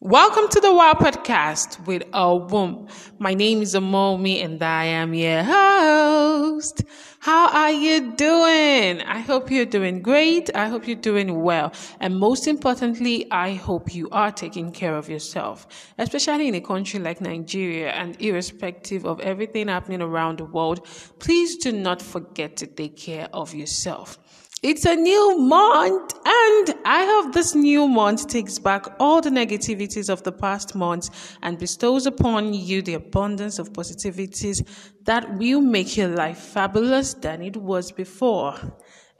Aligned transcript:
Welcome 0.00 0.46
to 0.50 0.60
the 0.60 0.72
Wow 0.72 0.92
Podcast 0.92 1.84
with 1.84 2.04
a 2.12 2.36
womb. 2.36 2.86
My 3.18 3.34
name 3.34 3.62
is 3.62 3.74
Amomi 3.74 4.44
and 4.44 4.62
I 4.62 4.84
am 4.84 5.12
your 5.12 5.42
host. 5.42 6.84
How 7.18 7.48
are 7.48 7.72
you 7.72 8.12
doing? 8.12 9.02
I 9.02 9.18
hope 9.18 9.50
you're 9.50 9.66
doing 9.66 10.00
great. 10.00 10.54
I 10.54 10.68
hope 10.68 10.86
you're 10.86 10.94
doing 10.94 11.42
well. 11.42 11.72
And 11.98 12.16
most 12.16 12.46
importantly, 12.46 13.26
I 13.32 13.54
hope 13.54 13.92
you 13.92 14.08
are 14.10 14.30
taking 14.30 14.70
care 14.70 14.94
of 14.96 15.08
yourself, 15.08 15.66
especially 15.98 16.46
in 16.46 16.54
a 16.54 16.60
country 16.60 17.00
like 17.00 17.20
Nigeria 17.20 17.90
and 17.90 18.14
irrespective 18.22 19.04
of 19.04 19.18
everything 19.18 19.66
happening 19.66 20.00
around 20.00 20.38
the 20.38 20.44
world. 20.44 20.86
Please 21.18 21.56
do 21.56 21.72
not 21.72 22.00
forget 22.00 22.56
to 22.58 22.68
take 22.68 22.96
care 22.96 23.28
of 23.32 23.52
yourself. 23.52 24.16
It's 24.60 24.84
a 24.84 24.96
new 24.96 25.38
month, 25.38 26.14
and 26.14 26.74
I 26.84 27.04
hope 27.04 27.32
this 27.32 27.54
new 27.54 27.86
month 27.86 28.26
takes 28.26 28.58
back 28.58 28.86
all 28.98 29.20
the 29.20 29.30
negativities 29.30 30.10
of 30.10 30.24
the 30.24 30.32
past 30.32 30.74
months 30.74 31.10
and 31.42 31.56
bestows 31.56 32.06
upon 32.06 32.52
you 32.54 32.82
the 32.82 32.94
abundance 32.94 33.60
of 33.60 33.72
positivities 33.72 34.66
that 35.04 35.32
will 35.38 35.60
make 35.60 35.96
your 35.96 36.08
life 36.08 36.38
fabulous 36.38 37.14
than 37.14 37.40
it 37.40 37.56
was 37.56 37.92
before. 37.92 38.56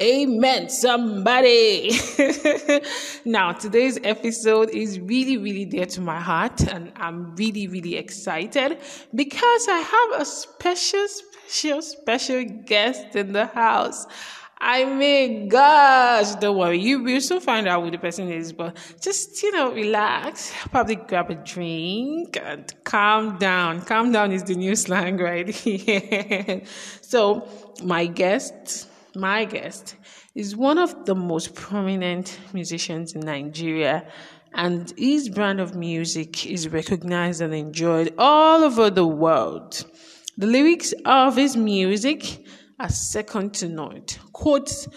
Amen, 0.03 0.69
somebody. 0.71 1.93
now, 3.25 3.53
today's 3.53 4.01
episode 4.03 4.71
is 4.71 4.99
really, 4.99 5.37
really 5.37 5.67
dear 5.67 5.87
to 5.87 6.01
my 6.01 6.19
heart, 6.19 6.63
and 6.63 6.93
I'm 6.97 7.37
really, 7.37 7.69
really 7.69 7.95
excited 7.95 8.79
because 9.15 9.69
I 9.69 9.79
have 9.79 10.21
a 10.21 10.25
special, 10.25 11.07
special, 11.07 11.83
special 11.83 12.45
guest 12.45 13.15
in 13.15 13.33
the 13.33 13.47
house. 13.47 14.05
I 14.61 14.85
mean, 14.85 15.49
gosh, 15.49 16.35
don't 16.37 16.59
worry. 16.59 16.81
You 16.81 17.03
will 17.03 17.21
soon 17.21 17.41
find 17.41 17.69
out 17.69 17.85
who 17.85 17.93
the 17.93 17.99
person 17.99 18.29
is, 18.29 18.53
but 18.53 18.77
just, 19.01 19.41
you 19.43 19.53
know, 19.53 19.73
relax, 19.73 20.53
probably 20.71 20.97
grab 20.97 21.31
a 21.31 21.37
drink 21.37 22.37
and 22.43 22.73
calm 22.83 23.39
down. 23.39 23.83
Calm 23.83 24.11
down 24.11 24.33
is 24.33 24.43
the 24.43 24.57
new 24.57 24.75
slang 24.75 25.17
right 25.19 25.55
so, 27.01 27.49
my 27.85 28.07
guest, 28.07 28.89
my 29.15 29.45
guest 29.45 29.95
is 30.35 30.57
one 30.57 30.79
of 30.79 31.07
the 31.07 31.15
most 31.15 31.55
prominent 31.55 32.39
musicians 32.53 33.15
in 33.15 33.21
Nigeria 33.21 34.07
and 34.55 34.93
his 34.97 35.29
brand 35.29 35.61
of 35.61 35.77
music 35.77 36.47
is 36.47 36.69
recognized 36.69 37.41
and 37.41 37.55
enjoyed 37.55 38.13
all 38.19 38.65
over 38.65 38.91
the 38.91 39.07
world. 39.07 39.85
The 40.37 40.47
lyrics 40.47 40.95
of 41.05 41.37
his 41.37 41.57
music 41.57 42.45
are 42.79 42.89
second 42.89 43.55
to 43.55 43.69
none. 43.69 44.05
Quotes 44.33 44.89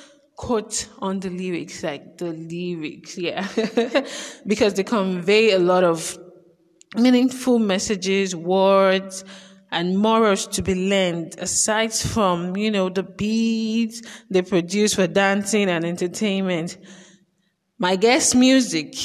quote 0.41 0.89
on 0.99 1.19
the 1.19 1.29
lyrics, 1.29 1.83
like 1.83 2.17
the 2.17 2.31
lyrics, 2.31 3.15
yeah, 3.15 3.47
because 4.47 4.73
they 4.73 4.83
convey 4.83 5.51
a 5.51 5.59
lot 5.59 5.83
of 5.83 6.17
meaningful 6.95 7.59
messages, 7.59 8.35
words, 8.35 9.23
and 9.71 9.97
morals 9.97 10.47
to 10.47 10.63
be 10.63 10.73
learned 10.73 11.35
aside 11.37 11.93
from, 11.93 12.57
you 12.57 12.71
know, 12.71 12.89
the 12.89 13.03
beats 13.03 14.01
they 14.31 14.41
produce 14.41 14.95
for 14.95 15.05
dancing 15.05 15.69
and 15.69 15.85
entertainment. 15.85 16.77
My 17.77 17.95
guest 17.95 18.35
music 18.35 18.95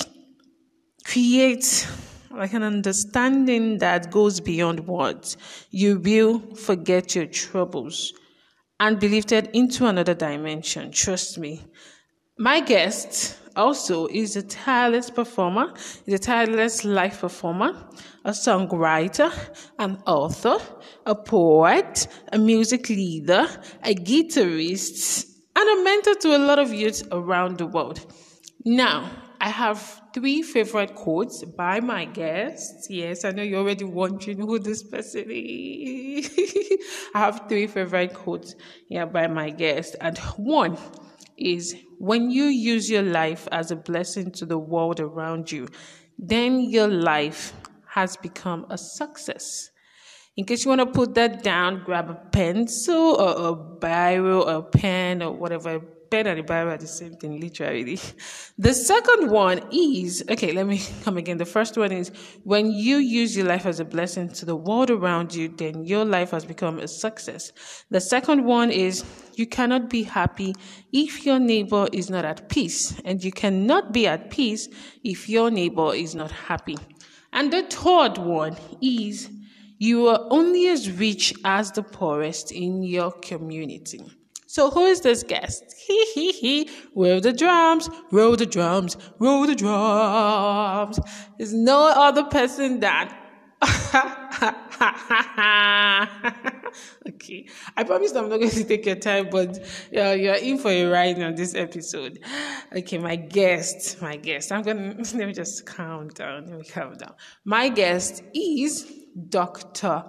creates 1.05 1.87
like 2.31 2.55
an 2.55 2.63
understanding 2.63 3.79
that 3.79 4.11
goes 4.11 4.41
beyond 4.41 4.87
words. 4.87 5.37
You 5.71 5.99
will 5.99 6.41
forget 6.55 7.15
your 7.15 7.27
troubles 7.27 8.15
and 8.79 9.01
be 9.01 9.09
lifted 9.09 9.51
into 9.53 9.87
another 9.87 10.15
dimension. 10.15 10.91
Trust 10.91 11.39
me. 11.39 11.65
My 12.39 12.61
guest 12.61 13.39
also 13.57 14.07
is 14.09 14.37
a 14.37 14.43
tireless 14.43 15.09
performer, 15.09 15.73
is 16.05 16.15
a 16.15 16.19
tireless 16.19 16.85
life 16.85 17.21
performer, 17.21 17.89
a 18.25 18.31
songwriter, 18.31 19.33
an 19.79 20.03
author, 20.07 20.59
a 21.07 21.15
poet, 21.15 22.07
a 22.33 22.39
music 22.39 22.91
leader, 22.91 23.47
a 23.83 23.95
guitarist, 23.95 25.25
and 25.57 25.81
a 25.81 25.85
mentor 25.85 26.15
to 26.17 26.37
a 26.37 26.39
lot 26.39 26.59
of 26.59 26.73
youth 26.73 27.03
around 27.11 27.57
the 27.57 27.67
world. 27.67 28.01
Now, 28.67 29.11
I 29.47 29.51
have 29.51 30.03
three 30.13 30.43
favorite 30.43 30.97
quotes 30.97 31.45
by 31.45 31.79
my 31.79 32.05
guests. 32.05 32.89
Yes, 32.91 33.25
I 33.25 33.31
know 33.31 33.45
you're 33.45 33.61
already 33.61 33.85
wondering 33.85 34.41
who 34.41 34.59
this 34.59 34.83
person 34.83 35.27
is. 35.29 36.29
I 37.15 37.21
have 37.21 37.43
three 37.49 37.69
favorite 37.69 38.13
quotes 38.13 38.57
yeah, 38.89 39.05
by 39.05 39.29
my 39.29 39.51
guest. 39.51 39.95
And 40.01 40.19
one 40.37 40.77
is 41.37 41.77
when 42.01 42.29
you 42.29 42.47
use 42.47 42.91
your 42.91 43.05
life 43.05 43.47
as 43.53 43.71
a 43.71 43.77
blessing 43.77 44.33
to 44.33 44.47
the 44.47 44.59
world 44.59 44.99
around 44.99 45.53
you, 45.53 45.69
then 46.19 46.59
your 46.59 46.89
life 46.89 47.53
has 47.91 48.17
become 48.17 48.67
a 48.69 48.77
success. 48.77 49.71
In 50.37 50.45
case 50.45 50.65
you 50.65 50.71
want 50.71 50.81
to 50.81 50.87
put 50.87 51.15
that 51.15 51.45
down, 51.45 51.85
grab 51.85 52.11
a 52.11 52.15
pencil 52.33 53.15
or 53.15 53.51
a 53.51 53.55
biro 53.55 54.45
or 54.45 54.57
a 54.57 54.63
pen 54.63 55.23
or 55.23 55.31
whatever 55.31 55.81
pen 56.11 56.27
and 56.27 56.39
the 56.39 56.43
Bible 56.43 56.73
are 56.73 56.77
the 56.77 56.87
same 56.87 57.15
thing, 57.15 57.41
literally. 57.41 57.99
The 58.59 58.73
second 58.73 59.31
one 59.31 59.61
is 59.71 60.25
okay, 60.31 60.53
let 60.53 60.67
me 60.67 60.81
come 61.05 61.17
again. 61.17 61.37
The 61.37 61.45
first 61.45 61.77
one 61.77 61.93
is 61.93 62.11
when 62.45 62.71
you 62.71 62.97
use 62.97 63.37
your 63.37 63.47
life 63.47 63.67
as 63.67 63.81
a 63.81 63.85
blessing 63.85 64.29
to 64.31 64.45
the 64.45 64.57
world 64.57 64.91
around 64.91 65.35
you, 65.35 65.49
then 65.49 65.85
your 65.85 66.05
life 66.05 66.31
has 66.31 66.45
become 66.45 66.79
a 66.79 66.89
success. 66.89 67.53
The 67.91 68.01
second 68.01 68.45
one 68.45 68.71
is 68.71 69.05
you 69.35 69.47
cannot 69.47 69.91
be 69.91 70.03
happy 70.03 70.55
if 70.93 71.27
your 71.27 71.39
neighbor 71.39 71.87
is 71.93 72.11
not 72.11 72.25
at 72.25 72.49
peace, 72.49 72.99
and 73.05 73.23
you 73.23 73.33
cannot 73.33 73.93
be 73.93 74.07
at 74.07 74.31
peace 74.31 74.69
if 75.05 75.29
your 75.29 75.51
neighbor 75.51 75.95
is 75.95 76.15
not 76.15 76.31
happy. 76.31 76.77
And 77.33 77.53
the 77.53 77.63
third 77.65 78.19
one 78.19 78.57
is 78.81 79.29
you 79.79 80.09
are 80.09 80.27
only 80.31 80.69
as 80.69 80.91
rich 80.91 81.35
as 81.45 81.73
the 81.73 81.83
poorest 81.83 82.51
in 82.51 82.83
your 82.83 83.13
community. 83.13 84.01
So 84.57 84.71
who 84.71 84.87
is 84.87 85.03
this 85.03 85.23
guest? 85.23 85.65
He 85.87 86.05
he 86.15 86.33
he. 86.33 86.71
Roll 86.95 87.21
the 87.21 87.33
drums, 87.33 87.91
roll 88.11 88.37
the 88.37 88.47
drums, 88.47 88.97
roll 89.19 89.47
the 89.47 89.55
drums. 89.55 90.99
There's 91.37 91.53
no 91.53 91.93
other 91.95 92.25
person 92.25 92.81
that. 92.81 93.09
okay, 97.09 97.47
I 97.77 97.85
promise 97.85 98.15
I'm 98.15 98.31
not 98.31 98.39
going 98.39 98.51
to 98.51 98.65
take 98.65 98.87
your 98.87 98.97
time, 98.97 99.29
but 99.31 99.63
yeah, 99.93 100.15
you're 100.15 100.41
in 100.49 100.57
for 100.57 100.71
a 100.71 100.87
ride 100.87 101.23
on 101.23 101.35
this 101.35 101.55
episode. 101.55 102.19
Okay, 102.75 102.97
my 102.97 103.17
guest, 103.17 104.01
my 104.01 104.17
guest. 104.17 104.53
I'm 104.53 104.63
gonna 104.63 104.97
let 105.19 105.27
me 105.29 105.35
just 105.35 105.67
calm 105.67 106.09
down. 106.09 106.47
Let 106.47 106.59
me 106.61 106.65
calm 106.65 106.95
down. 106.95 107.15
My 107.45 107.69
guest 107.69 108.23
is 108.35 108.91
Doctor 109.29 110.03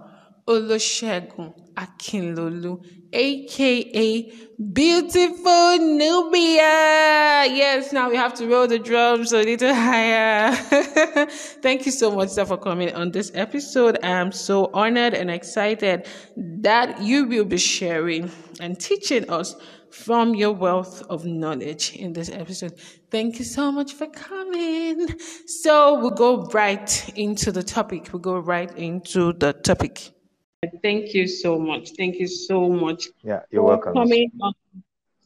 Olusegun 0.48 1.67
Akinlolu, 1.78 2.84
aka 3.14 4.32
Beautiful 4.74 5.78
Nubia. 5.78 7.46
Yes, 7.46 7.94
now 7.94 8.10
we 8.10 8.16
have 8.16 8.34
to 8.36 8.48
roll 8.48 8.68
the 8.68 8.80
drums 8.80 9.32
a 9.32 9.44
little 9.44 9.74
higher. 9.74 10.52
Thank 11.62 11.86
you 11.86 11.92
so 11.92 12.10
much, 12.10 12.30
sir, 12.30 12.44
for 12.44 12.58
coming 12.58 12.94
on 12.96 13.12
this 13.12 13.32
episode. 13.36 14.00
I 14.02 14.10
am 14.10 14.32
so 14.32 14.72
honored 14.74 15.14
and 15.14 15.30
excited 15.30 16.08
that 16.36 17.02
you 17.04 17.26
will 17.26 17.46
be 17.46 17.60
sharing 17.60 18.32
and 18.60 18.80
teaching 18.80 19.30
us 19.30 19.56
from 19.92 20.34
your 20.34 20.54
wealth 20.54 21.04
of 21.10 21.26
knowledge 21.26 21.96
in 21.96 22.14
this 22.14 22.30
episode. 22.30 22.80
Thank 23.12 23.38
you 23.38 23.46
so 23.46 23.72
much 23.72 23.94
for 23.94 24.08
coming. 24.08 25.08
So 25.46 26.00
we'll 26.00 26.12
go 26.12 26.46
right 26.48 27.14
into 27.16 27.52
the 27.52 27.64
topic. 27.64 28.10
We'll 28.12 28.22
go 28.22 28.40
right 28.40 28.76
into 28.76 29.34
the 29.34 29.54
topic. 29.54 30.17
Thank 30.66 31.14
you 31.14 31.28
so 31.28 31.58
much. 31.60 31.92
Thank 31.98 32.16
you 32.16 32.28
so 32.28 32.68
much. 32.68 33.04
Yeah, 33.24 33.42
you're 33.52 33.64
welcome. 33.64 33.94
Coming 33.94 34.32
on 34.42 34.54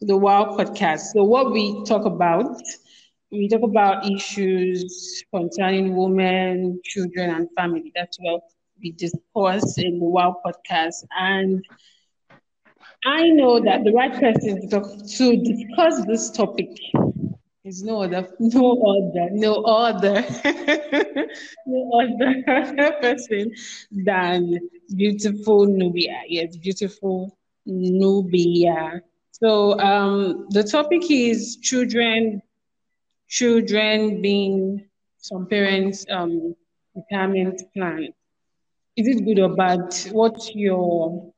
the 0.02 0.18
Wow 0.18 0.56
podcast. 0.58 1.12
So 1.14 1.24
what 1.24 1.52
we 1.52 1.84
talk 1.86 2.06
about, 2.06 2.58
we 3.32 3.48
talk 3.48 3.62
about 3.64 4.06
issues 4.10 5.24
concerning 5.34 5.96
women, 5.96 6.80
children, 6.84 7.30
and 7.30 7.48
family. 7.58 7.92
That's 7.96 8.18
what 8.20 8.42
we 8.82 8.92
discuss 8.92 9.78
in 9.78 10.00
the 10.00 10.06
Wow 10.06 10.38
podcast. 10.46 11.06
And 11.18 11.64
I 13.06 13.30
know 13.30 13.60
that 13.60 13.84
the 13.84 13.92
right 13.94 14.14
person 14.14 14.62
to, 14.62 14.68
talk, 14.68 14.86
to 15.18 15.38
discuss 15.38 16.06
this 16.06 16.30
topic 16.32 16.70
is 17.64 17.84
no 17.90 18.04
other, 18.04 18.28
no 18.42 18.74
other, 18.74 19.28
no 19.32 19.64
other, 19.64 20.24
no 21.66 21.90
other 22.02 22.92
person 23.02 23.52
than 23.92 24.60
beautiful 24.96 25.66
Nubia. 25.66 26.22
Yes, 26.28 26.58
beautiful 26.58 27.38
Nubia. 27.66 29.02
So 29.32 29.80
um, 29.80 30.46
the 30.50 30.64
topic 30.64 31.10
is 31.10 31.58
children, 31.62 32.42
children 33.28 34.22
being 34.22 34.84
some 35.18 35.48
parents' 35.48 36.06
um, 36.10 36.56
retirement 36.96 37.62
plan. 37.76 38.10
Is 38.98 39.08
it 39.08 39.26
good 39.26 39.40
or 39.40 39.56
bad? 39.56 39.94
What's 40.12 40.52
your 40.56 41.32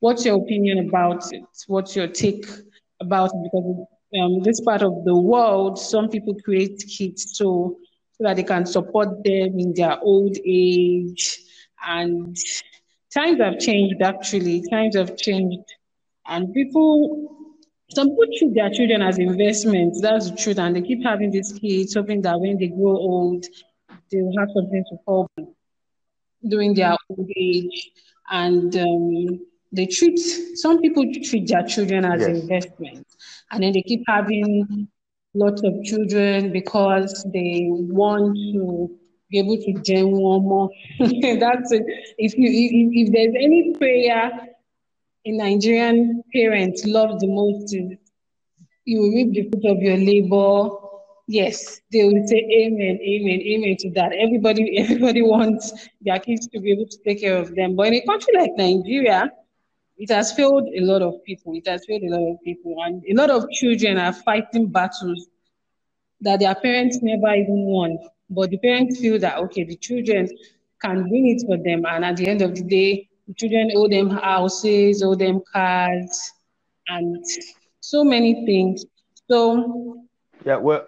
What's 0.00 0.24
your 0.26 0.36
opinion 0.42 0.88
about 0.88 1.22
it? 1.32 1.44
What's 1.66 1.96
your 1.96 2.08
take 2.08 2.46
about 3.00 3.30
it? 3.34 3.40
Because 3.44 3.86
um, 4.14 4.42
this 4.42 4.60
part 4.60 4.82
of 4.82 5.04
the 5.04 5.16
world, 5.16 5.78
some 5.78 6.08
people 6.08 6.34
create 6.44 6.82
kids 6.88 7.36
so 7.36 7.76
so 8.12 8.24
that 8.24 8.36
they 8.36 8.42
can 8.44 8.64
support 8.64 9.08
them 9.24 9.58
in 9.58 9.74
their 9.74 9.98
old 10.00 10.36
age. 10.44 11.38
And 11.86 12.34
times 13.12 13.40
have 13.40 13.58
changed, 13.58 14.00
actually. 14.02 14.62
Times 14.70 14.96
have 14.96 15.16
changed. 15.16 15.64
And 16.26 16.52
people, 16.54 17.52
some 17.90 18.08
people 18.08 18.24
treat 18.38 18.54
their 18.54 18.70
children 18.70 19.02
as 19.02 19.18
investments. 19.18 20.00
That's 20.00 20.30
the 20.30 20.36
truth. 20.36 20.58
And 20.58 20.74
they 20.74 20.80
keep 20.82 21.04
having 21.04 21.30
these 21.30 21.52
kids, 21.60 21.94
hoping 21.94 22.22
that 22.22 22.40
when 22.40 22.58
they 22.58 22.68
grow 22.68 22.96
old, 22.96 23.44
they 24.10 24.22
will 24.22 24.34
have 24.38 24.48
something 24.54 24.84
to 24.90 24.96
fall 25.04 25.28
during 26.48 26.74
their 26.74 26.96
old 27.10 27.28
age. 27.36 27.90
And 28.30 28.74
um, 28.76 29.40
they 29.72 29.86
treat, 29.86 30.18
some 30.56 30.80
people 30.80 31.04
treat 31.24 31.48
their 31.48 31.62
children 31.64 32.04
as 32.04 32.20
yes. 32.20 32.30
investments. 32.40 33.16
And 33.50 33.62
then 33.62 33.72
they 33.72 33.82
keep 33.82 34.02
having 34.06 34.88
lots 35.34 35.62
of 35.62 35.82
children 35.84 36.52
because 36.52 37.24
they 37.32 37.66
want 37.68 38.34
to 38.54 38.90
be 39.30 39.38
able 39.38 39.56
to 39.56 39.72
gen 39.82 40.10
one 40.12 40.42
more. 40.42 40.70
That's 40.98 41.72
it. 41.72 41.82
If 42.18 42.36
you 42.36 42.48
if, 42.48 43.08
if 43.08 43.12
there's 43.12 43.34
any 43.38 43.74
prayer 43.74 44.30
in 45.24 45.38
Nigerian 45.38 46.22
parents 46.32 46.84
love 46.86 47.18
the 47.20 47.26
most 47.26 47.74
you 48.86 49.00
will 49.00 49.10
reap 49.10 49.32
the 49.34 49.50
fruit 49.50 49.70
of 49.70 49.82
your 49.82 49.96
labor. 49.96 50.70
Yes, 51.28 51.80
they 51.92 52.04
will 52.04 52.24
say 52.28 52.36
amen, 52.36 53.00
amen, 53.02 53.40
amen 53.40 53.76
to 53.80 53.90
that. 53.90 54.12
Everybody, 54.12 54.78
everybody 54.82 55.22
wants 55.22 55.88
their 56.00 56.20
kids 56.20 56.46
to 56.48 56.60
be 56.60 56.70
able 56.70 56.86
to 56.86 56.98
take 57.04 57.20
care 57.20 57.36
of 57.36 57.54
them. 57.56 57.74
But 57.74 57.88
in 57.88 57.94
a 57.94 58.06
country 58.06 58.32
like 58.38 58.52
Nigeria, 58.56 59.30
it 59.98 60.10
has 60.10 60.32
failed 60.32 60.68
a 60.74 60.80
lot 60.80 61.02
of 61.02 61.24
people. 61.24 61.54
It 61.54 61.66
has 61.66 61.84
failed 61.86 62.02
a 62.02 62.14
lot 62.14 62.32
of 62.32 62.42
people, 62.42 62.76
and 62.84 63.02
a 63.08 63.14
lot 63.14 63.30
of 63.30 63.50
children 63.50 63.98
are 63.98 64.12
fighting 64.12 64.68
battles 64.68 65.28
that 66.20 66.40
their 66.40 66.54
parents 66.54 66.98
never 67.02 67.34
even 67.34 67.64
won. 67.64 67.98
But 68.28 68.50
the 68.50 68.58
parents 68.58 69.00
feel 69.00 69.18
that 69.20 69.38
okay, 69.38 69.64
the 69.64 69.76
children 69.76 70.28
can 70.82 71.08
win 71.10 71.26
it 71.26 71.42
for 71.46 71.56
them, 71.56 71.86
and 71.86 72.04
at 72.04 72.16
the 72.16 72.28
end 72.28 72.42
of 72.42 72.54
the 72.54 72.62
day, 72.62 73.08
the 73.26 73.34
children 73.34 73.70
owe 73.74 73.88
them 73.88 74.10
houses, 74.10 75.02
owe 75.02 75.14
them 75.14 75.40
cars, 75.52 76.32
and 76.88 77.24
so 77.80 78.04
many 78.04 78.44
things. 78.44 78.84
So 79.28 80.04
yeah, 80.44 80.56
well, 80.56 80.86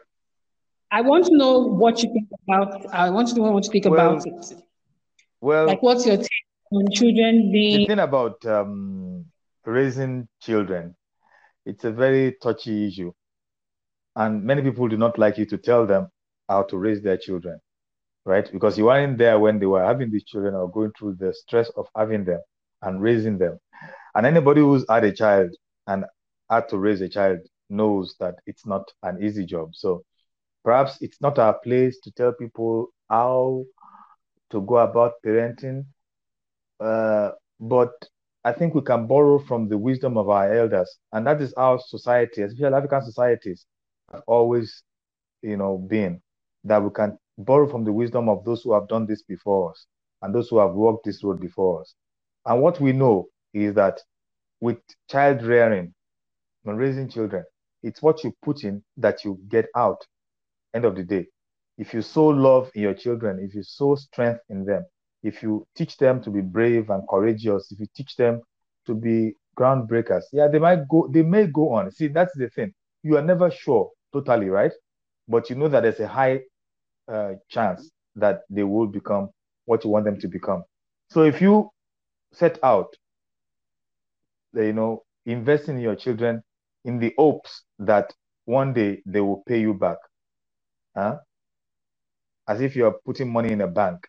I 0.91 1.01
want 1.01 1.27
to 1.27 1.37
know 1.37 1.59
what 1.59 2.03
you 2.03 2.13
think 2.13 2.29
about. 2.47 2.87
I 2.93 3.11
want 3.11 3.29
to 3.29 3.35
know 3.37 3.51
what 3.51 3.65
you 3.65 3.73
think 3.73 3.87
well, 3.87 4.17
about 4.17 4.27
it. 4.27 4.63
Well, 5.41 5.67
like, 5.67 5.83
what's 5.83 6.07
your 6.07 6.17
take 6.17 6.48
children? 6.73 7.13
The 7.69 7.79
thing 7.81 7.99
about 7.99 8.45
um, 8.47 9.27
raising 9.65 10.29
children, 10.41 10.97
it's 11.67 11.85
a 11.85 11.93
very 11.93 12.37
touchy 12.43 12.89
issue 12.89 13.13
and 14.19 14.43
many 14.43 14.63
people 14.63 14.89
do 14.89 14.97
not 14.97 15.17
like 15.17 15.39
you 15.39 15.47
to 15.47 15.57
tell 15.57 15.87
them 15.87 16.09
how 16.49 16.65
to 16.65 16.77
raise 16.77 17.01
their 17.03 17.17
children, 17.17 17.61
right? 18.25 18.51
Because 18.53 18.77
you 18.77 18.87
weren't 18.87 19.17
there 19.17 19.39
when 19.39 19.61
they 19.61 19.67
were 19.67 19.85
having 19.85 20.11
these 20.11 20.25
children 20.25 20.55
or 20.55 20.71
going 20.71 20.91
through 20.99 21.15
the 21.21 21.33
stress 21.33 21.71
of 21.77 21.87
having 21.97 22.25
them 22.25 22.41
and 22.83 23.01
raising 23.01 23.39
them. 23.39 23.61
And 24.17 24.27
anybody 24.27 24.61
who's 24.61 24.85
had 24.89 25.05
a 25.05 25.13
child 25.13 25.51
and 25.87 26.05
had 26.51 26.69
to 26.71 26.79
raise 26.79 27.01
a 27.01 27.09
child 27.09 27.39
knows 27.71 28.17
that 28.19 28.35
it's 28.47 28.67
not 28.67 28.91
an 29.05 29.23
easy 29.23 29.47
job. 29.47 29.71
So 29.75 30.03
perhaps 30.65 30.99
it's 31.01 31.21
not 31.21 31.39
our 31.39 31.57
place 31.61 32.01
to 32.03 32.11
tell 32.11 32.33
people 32.33 32.89
how 33.09 33.65
to 34.51 34.63
go 34.63 34.79
about 34.79 35.13
parenting. 35.25 35.85
Uh, 36.81 37.31
but 37.61 37.91
I 38.45 38.53
think 38.53 38.75
we 38.75 38.83
can 38.83 39.07
borrow 39.07 39.39
from 39.39 39.69
the 39.69 39.79
wisdom 39.79 40.17
of 40.17 40.29
our 40.29 40.53
elders. 40.53 40.99
And 41.13 41.27
that 41.27 41.41
is 41.41 41.53
our 41.55 41.79
society, 41.79 42.43
especially 42.43 42.75
African 42.75 43.03
societies, 43.03 43.67
have 44.13 44.23
always, 44.27 44.83
you 45.43 45.57
know, 45.57 45.79
been 45.79 46.21
that 46.65 46.83
we 46.83 46.91
can 46.91 47.19
borrow 47.39 47.69
from 47.69 47.85
the 47.85 47.93
wisdom 47.93 48.29
of 48.29 48.45
those 48.45 48.63
who 48.63 48.73
have 48.75 48.89
done 48.89 49.07
this 49.07 49.23
before 49.23 49.71
us 49.73 49.87
and 50.23 50.35
those 50.35 50.49
who 50.49 50.59
have 50.59 50.73
walked 50.73 51.05
this 51.05 51.23
road 51.25 51.41
before 51.41 51.83
us. 51.83 51.95
And 52.47 52.63
what 52.63 52.81
we 52.81 52.93
know 52.93 53.29
is 53.55 53.75
that 53.75 54.01
with 54.61 54.79
child 55.11 55.43
rearing, 55.43 55.95
when 56.63 56.77
raising 56.77 57.09
children, 57.09 57.45
it's 57.83 58.03
what 58.03 58.25
you 58.25 58.33
put 58.43 58.65
in 58.65 58.83
that 58.97 59.25
you 59.25 59.39
get 59.49 59.67
out. 59.77 60.05
End 60.75 60.85
of 60.85 60.97
the 60.97 61.05
day. 61.05 61.27
If 61.79 61.95
you 61.95 62.03
sow 62.03 62.27
love 62.29 62.71
in 62.75 62.83
your 62.83 62.95
children, 62.95 63.39
if 63.41 63.55
you 63.55 63.63
sow 63.63 63.95
strength 63.95 64.41
in 64.49 64.65
them, 64.65 64.85
if 65.23 65.43
you 65.43 65.67
teach 65.77 65.97
them 65.99 66.23
to 66.23 66.31
be 66.31 66.43
brave 66.43 66.91
and 66.91 67.03
courageous, 67.09 67.73
if 67.73 67.81
you 67.81 67.87
teach 67.97 68.17
them 68.17 68.43
to 68.87 68.95
be 68.95 69.35
groundbreakers, 69.59 70.25
yeah, 70.33 70.49
they 70.49 70.61
might 70.61 70.89
go, 70.89 71.09
they 71.13 71.23
may 71.23 71.47
go 71.49 71.73
on. 71.75 71.91
See, 71.93 72.09
that's 72.09 72.37
the 72.37 72.51
thing. 72.51 72.73
You 73.05 73.19
are 73.19 73.23
never 73.23 73.51
sure 73.51 73.91
totally, 74.13 74.49
right? 74.51 74.73
But 75.29 75.51
you 75.51 75.57
know 75.57 75.69
that 75.69 75.83
there's 75.83 76.01
a 76.01 76.09
high 76.09 76.43
uh, 77.13 77.33
chance 77.51 77.91
that 78.17 78.43
they 78.51 78.65
will 78.65 78.89
become 78.89 79.31
what 79.67 79.85
you 79.85 79.91
want 79.91 80.07
them 80.07 80.21
to 80.21 80.29
become. 80.29 80.65
So 81.11 81.25
if 81.25 81.41
you 81.43 81.71
set 82.33 82.59
out, 82.65 82.89
you 84.55 84.73
know, 84.75 85.05
investing 85.27 85.77
in 85.77 85.83
your 85.83 85.97
children 85.97 86.43
in 86.85 86.99
the 87.01 87.15
hopes 87.19 87.65
that 87.81 88.13
one 88.47 88.75
day 88.75 89.03
they 89.07 89.21
will 89.21 89.43
pay 89.49 89.61
you 89.61 89.75
back, 89.75 89.99
huh? 90.97 91.17
as 92.49 92.61
if 92.61 92.77
you're 92.77 92.97
putting 93.07 93.33
money 93.33 93.53
in 93.53 93.61
a 93.63 93.69
bank. 93.69 94.07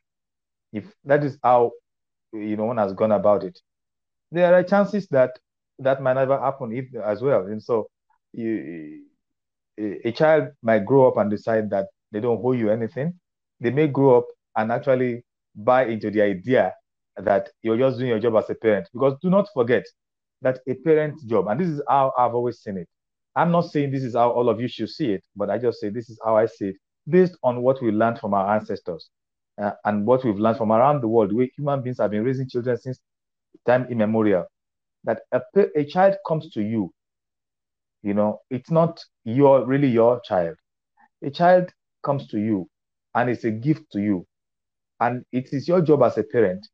If 0.72 0.86
that 1.06 1.24
is 1.24 1.38
how 1.44 1.72
you 2.34 2.56
know 2.58 2.66
one 2.66 2.78
has 2.78 2.94
gone 2.94 3.12
about 3.12 3.44
it, 3.44 3.60
there 4.32 4.54
are 4.54 4.64
chances 4.64 5.08
that 5.08 5.40
that 5.80 6.02
might 6.02 6.14
never 6.14 6.40
happen 6.40 6.74
if 6.74 6.86
as 7.04 7.22
well. 7.22 7.48
And 7.48 7.62
so 7.62 7.90
you 8.34 9.04
a 9.78 10.12
child 10.12 10.50
might 10.62 10.86
grow 10.86 11.08
up 11.08 11.18
and 11.18 11.32
decide 11.32 11.70
that 11.70 11.88
they 12.12 12.20
don't 12.20 12.42
owe 12.44 12.52
you 12.52 12.70
anything. 12.70 13.14
They 13.60 13.72
may 13.72 13.88
grow 13.88 14.18
up 14.18 14.26
and 14.56 14.72
actually 14.72 15.24
buy 15.56 15.86
into 15.86 16.12
the 16.12 16.22
idea 16.22 16.74
that 17.16 17.50
you're 17.62 17.78
just 17.78 17.98
doing 17.98 18.10
your 18.10 18.20
job 18.20 18.36
as 18.36 18.50
a 18.50 18.56
parent. 18.56 18.90
Because 18.94 19.16
do 19.22 19.30
not 19.30 19.48
forget 19.54 19.86
that 20.42 20.60
a 20.68 20.74
parent's 20.74 21.24
job, 21.24 21.48
and 21.48 21.60
this 21.60 21.70
is 21.70 21.82
how 21.88 22.14
I've 22.18 22.34
always 22.34 22.60
seen 22.60 22.78
it. 22.78 22.88
I'm 23.36 23.52
not 23.52 23.62
saying 23.72 23.92
this 23.92 24.04
is 24.04 24.16
how 24.16 24.32
all 24.32 24.50
of 24.50 24.60
you 24.60 24.68
should 24.68 24.90
see 24.90 25.14
it, 25.14 25.24
but 25.36 25.50
I 25.50 25.58
just 25.58 25.80
say 25.80 25.90
this 25.90 26.10
is 26.10 26.20
how 26.24 26.38
I 26.38 26.46
see 26.46 26.70
it, 26.70 26.76
based 27.08 27.38
on 27.44 27.62
what 27.62 27.82
we 27.82 27.92
learned 27.92 28.20
from 28.20 28.34
our 28.34 28.56
ancestors 28.56 29.10
uh, 29.62 29.72
and 29.86 30.06
what 30.06 30.24
we've 30.24 30.40
learned 30.40 30.58
from 30.58 30.72
around 30.72 31.02
the 31.02 31.08
world, 31.08 31.34
where 31.34 31.48
human 31.56 31.82
beings 31.82 32.00
have 32.00 32.12
been 32.12 32.24
raising 32.24 32.50
children 32.50 32.78
since 32.78 33.00
time 33.66 33.88
immemorial. 33.92 34.46
That 35.06 35.22
a, 35.32 35.42
a 35.76 35.86
child 35.86 36.16
comes 36.28 36.50
to 36.52 36.62
you 36.62 36.92
you 38.02 38.14
know, 38.14 38.40
it's 38.50 38.72
not 38.72 39.00
your 39.24 39.66
really 39.66 39.88
your 39.88 40.22
child. 40.22 40.56
A 41.24 41.30
child 41.32 41.70
comes 42.04 42.28
to 42.30 42.40
you 42.40 42.68
and 43.16 43.30
it's 43.30 43.44
a 43.46 43.52
gift 43.52 43.92
to 43.94 44.02
you. 44.02 44.26
And 45.00 45.26
it 45.32 45.50
is 45.54 45.68
your 45.68 45.82
job 45.82 46.04
as 46.04 46.18
a 46.18 46.24
parent, 46.24 46.68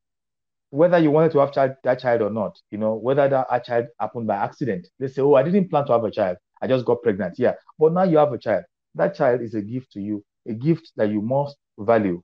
whether 0.71 0.99
you 0.99 1.11
wanted 1.11 1.31
to 1.33 1.39
have 1.39 1.53
child, 1.53 1.73
that 1.83 1.99
child 1.99 2.21
or 2.21 2.29
not, 2.31 2.57
you 2.71 2.77
know, 2.77 2.95
whether 2.95 3.27
that 3.29 3.65
child 3.65 3.87
happened 3.99 4.27
by 4.27 4.35
accident. 4.37 4.87
They 4.99 5.07
say, 5.07 5.21
Oh, 5.21 5.35
I 5.35 5.43
didn't 5.43 5.69
plan 5.69 5.85
to 5.87 5.93
have 5.93 6.03
a 6.05 6.11
child. 6.11 6.37
I 6.61 6.67
just 6.67 6.85
got 6.85 7.03
pregnant. 7.03 7.35
Yeah. 7.39 7.55
But 7.79 7.93
now 7.93 8.03
you 8.03 8.17
have 8.17 8.33
a 8.33 8.39
child. 8.39 8.65
That 8.95 9.15
child 9.15 9.41
is 9.41 9.55
a 9.55 9.61
gift 9.61 9.91
to 9.93 10.01
you, 10.01 10.23
a 10.47 10.53
gift 10.53 10.91
that 10.97 11.09
you 11.09 11.21
must 11.21 11.57
value 11.79 12.21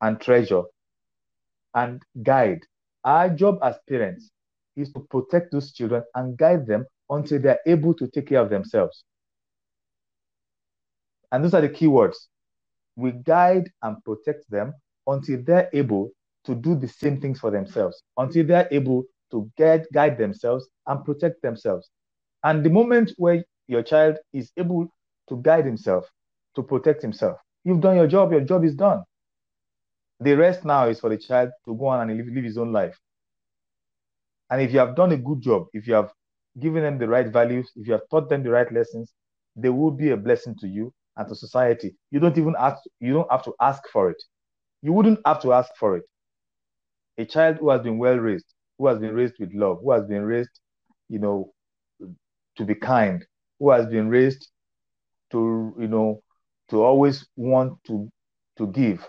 and 0.00 0.20
treasure 0.20 0.62
and 1.74 2.02
guide. 2.22 2.60
Our 3.04 3.28
job 3.30 3.58
as 3.62 3.76
parents 3.88 4.30
is 4.76 4.92
to 4.92 5.00
protect 5.10 5.52
those 5.52 5.72
children 5.72 6.04
and 6.14 6.36
guide 6.36 6.66
them 6.66 6.86
until 7.10 7.40
they're 7.40 7.60
able 7.66 7.94
to 7.94 8.08
take 8.08 8.28
care 8.28 8.40
of 8.40 8.50
themselves. 8.50 9.04
And 11.32 11.44
those 11.44 11.54
are 11.54 11.60
the 11.60 11.68
key 11.68 11.86
words. 11.86 12.28
We 12.96 13.12
guide 13.12 13.70
and 13.82 14.02
protect 14.04 14.48
them 14.50 14.74
until 15.06 15.42
they're 15.44 15.68
able 15.72 16.10
to 16.44 16.54
do 16.54 16.76
the 16.76 16.88
same 16.88 17.20
things 17.20 17.40
for 17.40 17.50
themselves, 17.50 18.02
until 18.16 18.46
they're 18.46 18.68
able 18.70 19.04
to 19.30 19.50
get, 19.56 19.86
guide 19.92 20.18
themselves 20.18 20.68
and 20.86 21.04
protect 21.04 21.42
themselves. 21.42 21.90
And 22.44 22.64
the 22.64 22.70
moment 22.70 23.12
where 23.16 23.44
your 23.66 23.82
child 23.82 24.18
is 24.32 24.52
able 24.56 24.88
to 25.28 25.36
guide 25.42 25.64
himself, 25.64 26.08
to 26.54 26.62
protect 26.62 27.02
himself, 27.02 27.38
you've 27.64 27.80
done 27.80 27.96
your 27.96 28.06
job, 28.06 28.30
your 28.30 28.42
job 28.42 28.64
is 28.64 28.74
done. 28.74 29.02
The 30.20 30.34
rest 30.36 30.64
now 30.64 30.88
is 30.88 31.00
for 31.00 31.10
the 31.10 31.18
child 31.18 31.50
to 31.66 31.74
go 31.76 31.86
on 31.86 32.08
and 32.08 32.18
live, 32.18 32.26
live 32.34 32.44
his 32.44 32.58
own 32.58 32.72
life. 32.72 32.98
And 34.50 34.60
if 34.62 34.72
you 34.72 34.78
have 34.78 34.96
done 34.96 35.12
a 35.12 35.16
good 35.16 35.40
job, 35.40 35.66
if 35.72 35.86
you 35.86 35.94
have 35.94 36.12
given 36.60 36.82
them 36.82 36.98
the 36.98 37.08
right 37.08 37.26
values, 37.28 37.70
if 37.76 37.86
you 37.86 37.92
have 37.94 38.08
taught 38.10 38.28
them 38.28 38.42
the 38.42 38.50
right 38.50 38.70
lessons, 38.72 39.12
they 39.56 39.68
will 39.70 39.90
be 39.90 40.10
a 40.10 40.16
blessing 40.16 40.54
to 40.60 40.68
you 40.68 40.92
and 41.16 41.28
to 41.28 41.34
society. 41.34 41.96
You 42.10 42.20
don't 42.20 42.38
even 42.38 42.54
ask, 42.58 42.82
you 43.00 43.12
don't 43.14 43.30
have 43.30 43.44
to 43.44 43.54
ask 43.60 43.82
for 43.92 44.10
it. 44.10 44.22
You 44.82 44.92
wouldn't 44.92 45.20
have 45.26 45.40
to 45.42 45.52
ask 45.52 45.70
for 45.78 45.96
it. 45.96 46.04
A 47.18 47.24
child 47.24 47.58
who 47.58 47.70
has 47.70 47.80
been 47.82 47.98
well 47.98 48.16
raised, 48.16 48.54
who 48.78 48.86
has 48.86 48.98
been 48.98 49.14
raised 49.14 49.34
with 49.38 49.52
love, 49.54 49.80
who 49.82 49.92
has 49.92 50.04
been 50.04 50.24
raised, 50.24 50.60
you 51.08 51.18
know, 51.18 51.52
to 52.56 52.64
be 52.64 52.74
kind, 52.74 53.24
who 53.58 53.70
has 53.70 53.86
been 53.86 54.08
raised 54.08 54.48
to, 55.32 55.74
you 55.78 55.88
know, 55.88 56.22
to 56.70 56.82
always 56.82 57.26
want 57.36 57.82
to 57.84 58.10
to 58.58 58.66
give. 58.68 59.08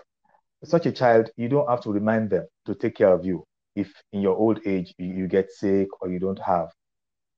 Such 0.64 0.86
a 0.86 0.92
child, 0.92 1.30
you 1.36 1.48
don't 1.48 1.68
have 1.68 1.80
to 1.82 1.90
remind 1.92 2.30
them 2.30 2.46
to 2.66 2.74
take 2.74 2.96
care 2.96 3.12
of 3.12 3.24
you 3.24 3.44
if 3.74 3.92
in 4.12 4.20
your 4.22 4.36
old 4.36 4.60
age 4.66 4.94
you, 4.98 5.06
you 5.06 5.28
get 5.28 5.50
sick 5.50 5.88
or 6.00 6.08
you 6.10 6.18
don't 6.18 6.38
have 6.40 6.68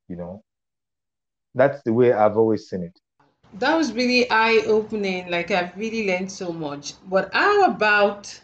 you 0.08 0.16
know 0.16 0.42
that's 1.54 1.82
the 1.82 1.92
way 1.92 2.12
i've 2.12 2.37
always 2.37 2.68
seen 2.68 2.82
it 2.82 2.98
That 3.54 3.76
was 3.76 3.92
really 3.92 4.30
eye 4.30 4.62
opening. 4.66 5.30
Like, 5.30 5.50
I've 5.50 5.76
really 5.76 6.06
learned 6.06 6.30
so 6.30 6.52
much. 6.52 6.94
But 7.08 7.30
how 7.32 7.64
about 7.66 8.40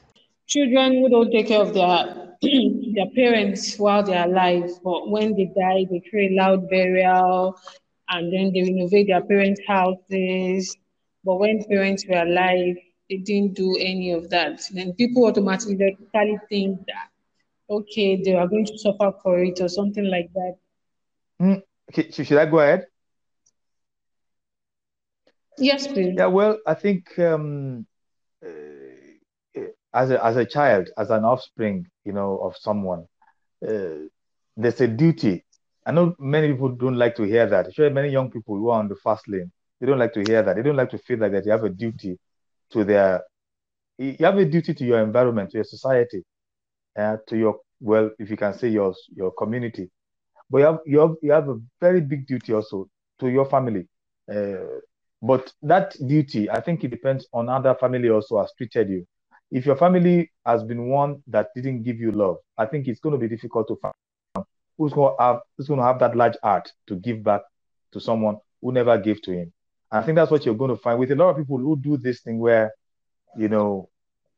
children 0.47 0.95
who 0.95 1.09
don't 1.09 1.31
take 1.31 1.49
care 1.49 1.61
of 1.63 1.75
their 1.75 2.37
their 2.95 3.11
parents 3.15 3.79
while 3.79 4.03
they're 4.03 4.25
alive, 4.27 4.71
but 4.83 5.11
when 5.11 5.35
they 5.37 5.47
die, 5.47 5.87
they 5.91 6.01
create 6.11 6.33
loud 6.33 6.69
burial 6.69 7.59
and 8.09 8.33
then 8.33 8.53
they 8.53 8.63
renovate 8.63 9.07
their 9.09 9.23
parents' 9.25 9.61
houses. 9.67 10.77
But 11.25 11.37
when 11.41 11.65
parents 11.65 12.05
were 12.09 12.23
alive, 12.23 12.77
they 13.09 13.19
didn't 13.19 13.55
do 13.55 13.77
any 13.79 14.13
of 14.13 14.31
that. 14.31 14.63
Then 14.73 14.93
people 14.95 15.27
automatically 15.27 15.77
think 16.49 16.79
that 16.87 17.09
okay, 17.71 18.21
they 18.23 18.35
are 18.35 18.47
going 18.47 18.67
to 18.67 18.79
suffer 18.79 19.13
for 19.23 19.43
it 19.43 19.61
or 19.61 19.69
something 19.69 20.05
like 20.05 20.33
that. 20.35 20.57
Mm, 21.41 21.63
okay, 21.91 22.11
should 22.11 22.39
I 22.39 22.47
go 22.47 22.61
ahead? 22.61 22.87
Yes, 25.59 25.87
please. 25.87 26.15
Yeah, 26.17 26.27
well, 26.27 26.59
I 26.67 26.75
think 26.75 27.19
um, 27.19 27.87
uh, 28.45 29.61
as 29.93 30.11
a 30.11 30.25
as 30.25 30.37
a 30.37 30.45
child, 30.45 30.91
as 30.99 31.11
an 31.11 31.25
offspring, 31.25 31.87
you 32.05 32.13
know, 32.13 32.39
of 32.39 32.57
someone, 32.57 33.07
uh, 33.67 34.09
there's 34.57 34.81
a 34.81 34.89
duty. 34.89 35.45
I 35.87 35.93
know 35.93 36.15
many 36.19 36.51
people 36.53 36.71
don't 36.71 36.97
like 36.97 37.15
to 37.17 37.23
hear 37.25 37.47
that. 37.47 37.73
Sure, 37.75 37.91
many 37.91 38.09
young 38.09 38.31
people 38.31 38.57
who 38.57 38.71
are 38.71 38.81
on 38.81 38.89
the 38.89 38.97
fast 38.97 39.29
lane, 39.29 39.53
they 39.81 39.87
don't 39.87 39.99
like 39.99 40.13
to 40.15 40.23
hear 40.23 40.43
that. 40.43 40.57
They 40.57 40.63
don't 40.63 40.77
like 40.77 40.91
to 40.91 40.99
feel 40.99 41.19
like 41.19 41.33
that 41.33 41.45
you 41.45 41.53
have 41.53 41.65
a 41.65 41.69
duty 41.71 42.19
to 42.73 42.85
their, 42.85 43.23
you 43.99 44.17
have 44.21 44.39
a 44.39 44.45
duty 44.45 44.75
to 44.75 44.85
your 44.85 45.01
environment, 45.01 45.51
to 45.51 45.59
your 45.59 45.65
society, 45.65 46.23
uh, 46.99 47.17
to 47.29 47.37
your 47.37 47.61
well, 47.81 48.11
if 48.19 48.31
you 48.31 48.37
can 48.37 48.55
say 48.55 48.69
your 48.69 48.95
your 49.15 49.31
community, 49.33 49.91
but 50.51 50.59
you 50.59 50.65
have 50.65 50.79
you 50.87 50.99
have 51.01 51.15
you 51.23 51.33
have 51.33 51.49
a 51.49 51.59
very 51.81 52.01
big 52.01 52.27
duty 52.27 52.53
also 52.53 52.89
to 53.21 53.29
your 53.29 53.47
family. 53.47 53.87
Uh, 54.31 54.81
but 55.23 55.53
that 55.63 55.97
duty, 56.07 56.51
I 56.51 56.61
think 56.61 56.85
it 56.85 56.91
depends 56.91 57.27
on 57.33 57.49
how 57.49 57.61
that 57.61 57.81
family 57.81 58.11
also 58.11 58.41
has 58.41 58.53
treated 58.59 58.91
you. 58.91 59.07
If 59.51 59.65
your 59.67 59.77
family 59.77 60.31
has 60.45 60.63
been 60.63 60.89
one 60.89 61.23
that 61.29 61.49
didn't 61.55 61.83
give 61.83 61.99
you 61.99 62.13
love, 62.13 62.37
I 62.59 62.67
think 62.67 62.89
it's 62.89 63.01
going 63.01 63.15
to 63.15 63.19
be 63.19 63.29
difficult 63.29 63.69
to 63.69 63.77
find 63.77 63.95
who's 64.77 64.93
going 64.93 65.17
to 65.17 65.23
have 65.23 65.41
who's 65.57 65.69
going 65.69 65.81
to 65.81 65.87
have 65.87 65.99
that 66.01 66.17
large 66.17 66.37
heart 66.43 66.71
to 66.89 66.97
give 66.97 67.23
back 67.23 67.43
to 67.93 68.01
someone 68.01 68.37
who 68.61 68.73
never 68.73 68.99
gave 68.99 69.23
to 69.23 69.33
him. 69.33 69.53
I 69.95 70.03
think 70.03 70.17
that's 70.17 70.31
what 70.31 70.45
you're 70.45 70.57
going 70.57 70.71
to 70.71 70.77
find 70.77 70.99
with 70.99 71.13
a 71.13 71.15
lot 71.15 71.31
of 71.31 71.37
people 71.37 71.59
who 71.59 71.77
do 71.77 71.97
this 71.97 72.21
thing 72.21 72.39
where, 72.39 72.73
you 73.37 73.49
know, 73.49 73.89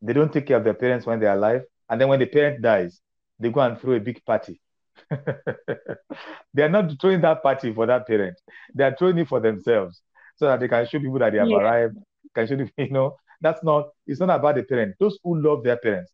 they 0.03 0.13
don't 0.13 0.31
take 0.31 0.47
care 0.47 0.59
of 0.59 0.65
their 0.65 0.75
parents 0.75 1.07
when 1.07 1.19
they're 1.19 1.33
alive, 1.33 1.63
and 1.89 1.99
then 1.99 2.09
when 2.09 2.19
the 2.21 2.27
parent 2.27 2.61
dies, 2.61 3.01
they 3.39 3.51
go 3.51 3.61
and 3.61 3.81
throw 3.81 3.95
a 3.95 4.01
big 4.01 4.23
party. 4.25 4.61
they 6.53 6.63
are 6.63 6.69
not 6.69 6.93
throwing 7.01 7.23
that 7.23 7.43
party 7.43 7.73
for 7.73 7.87
that 7.87 8.07
parent; 8.07 8.39
they 8.75 8.85
are 8.85 8.95
throwing 8.99 9.17
it 9.19 9.29
for 9.29 9.41
themselves 9.41 10.03
so 10.37 10.47
that 10.47 10.61
they 10.61 10.69
can 10.69 10.87
show 10.87 10.99
people 10.99 11.19
that 11.19 11.33
they 11.33 11.39
have 11.39 11.49
yeah. 11.49 11.57
arrived. 11.57 11.97
Can 12.35 12.47
show 12.47 12.57
them, 12.57 12.71
you 12.77 12.91
know, 12.91 13.17
that's 13.41 13.63
not. 13.65 13.89
It's 14.07 14.21
not 14.21 14.31
about 14.31 14.57
the 14.57 14.63
parents. 14.63 14.97
Those 15.01 15.19
who 15.25 15.41
love 15.41 15.65
their 15.65 15.79
parents, 15.79 16.13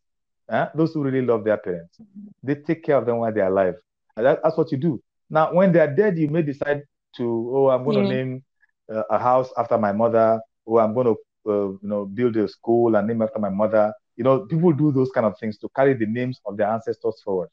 eh? 0.49 0.67
those 0.73 0.93
who 0.93 1.03
really 1.03 1.25
love 1.25 1.43
their 1.43 1.57
parents, 1.57 1.97
they 2.41 2.55
take 2.55 2.83
care 2.83 2.97
of 2.97 3.05
them 3.05 3.17
while 3.17 3.33
they're 3.33 3.47
alive. 3.47 3.75
That, 4.15 4.39
that's 4.41 4.57
what 4.57 4.71
you 4.71 4.77
do. 4.77 5.01
Now, 5.29 5.53
when 5.53 5.73
they're 5.73 5.93
dead, 5.93 6.17
you 6.17 6.29
may 6.29 6.43
decide 6.43 6.83
to, 7.17 7.51
oh, 7.53 7.69
I'm 7.69 7.83
going 7.83 7.97
to 7.97 8.03
yeah. 8.03 8.23
name 8.23 8.43
a 8.89 9.17
house 9.19 9.49
after 9.57 9.77
my 9.77 9.91
mother, 9.91 10.39
or 10.65 10.81
I'm 10.81 10.93
going 10.93 11.07
to, 11.07 11.51
uh, 11.51 11.67
you 11.69 11.79
know, 11.83 12.05
build 12.05 12.35
a 12.37 12.47
school 12.47 12.95
and 12.95 13.07
name 13.07 13.21
after 13.21 13.39
my 13.39 13.49
mother. 13.49 13.93
You 14.15 14.23
know, 14.23 14.45
people 14.45 14.71
do 14.73 14.91
those 14.91 15.11
kind 15.11 15.25
of 15.25 15.37
things 15.39 15.57
to 15.59 15.69
carry 15.75 15.93
the 15.93 16.05
names 16.05 16.39
of 16.45 16.57
their 16.57 16.67
ancestors 16.67 17.21
forward. 17.23 17.49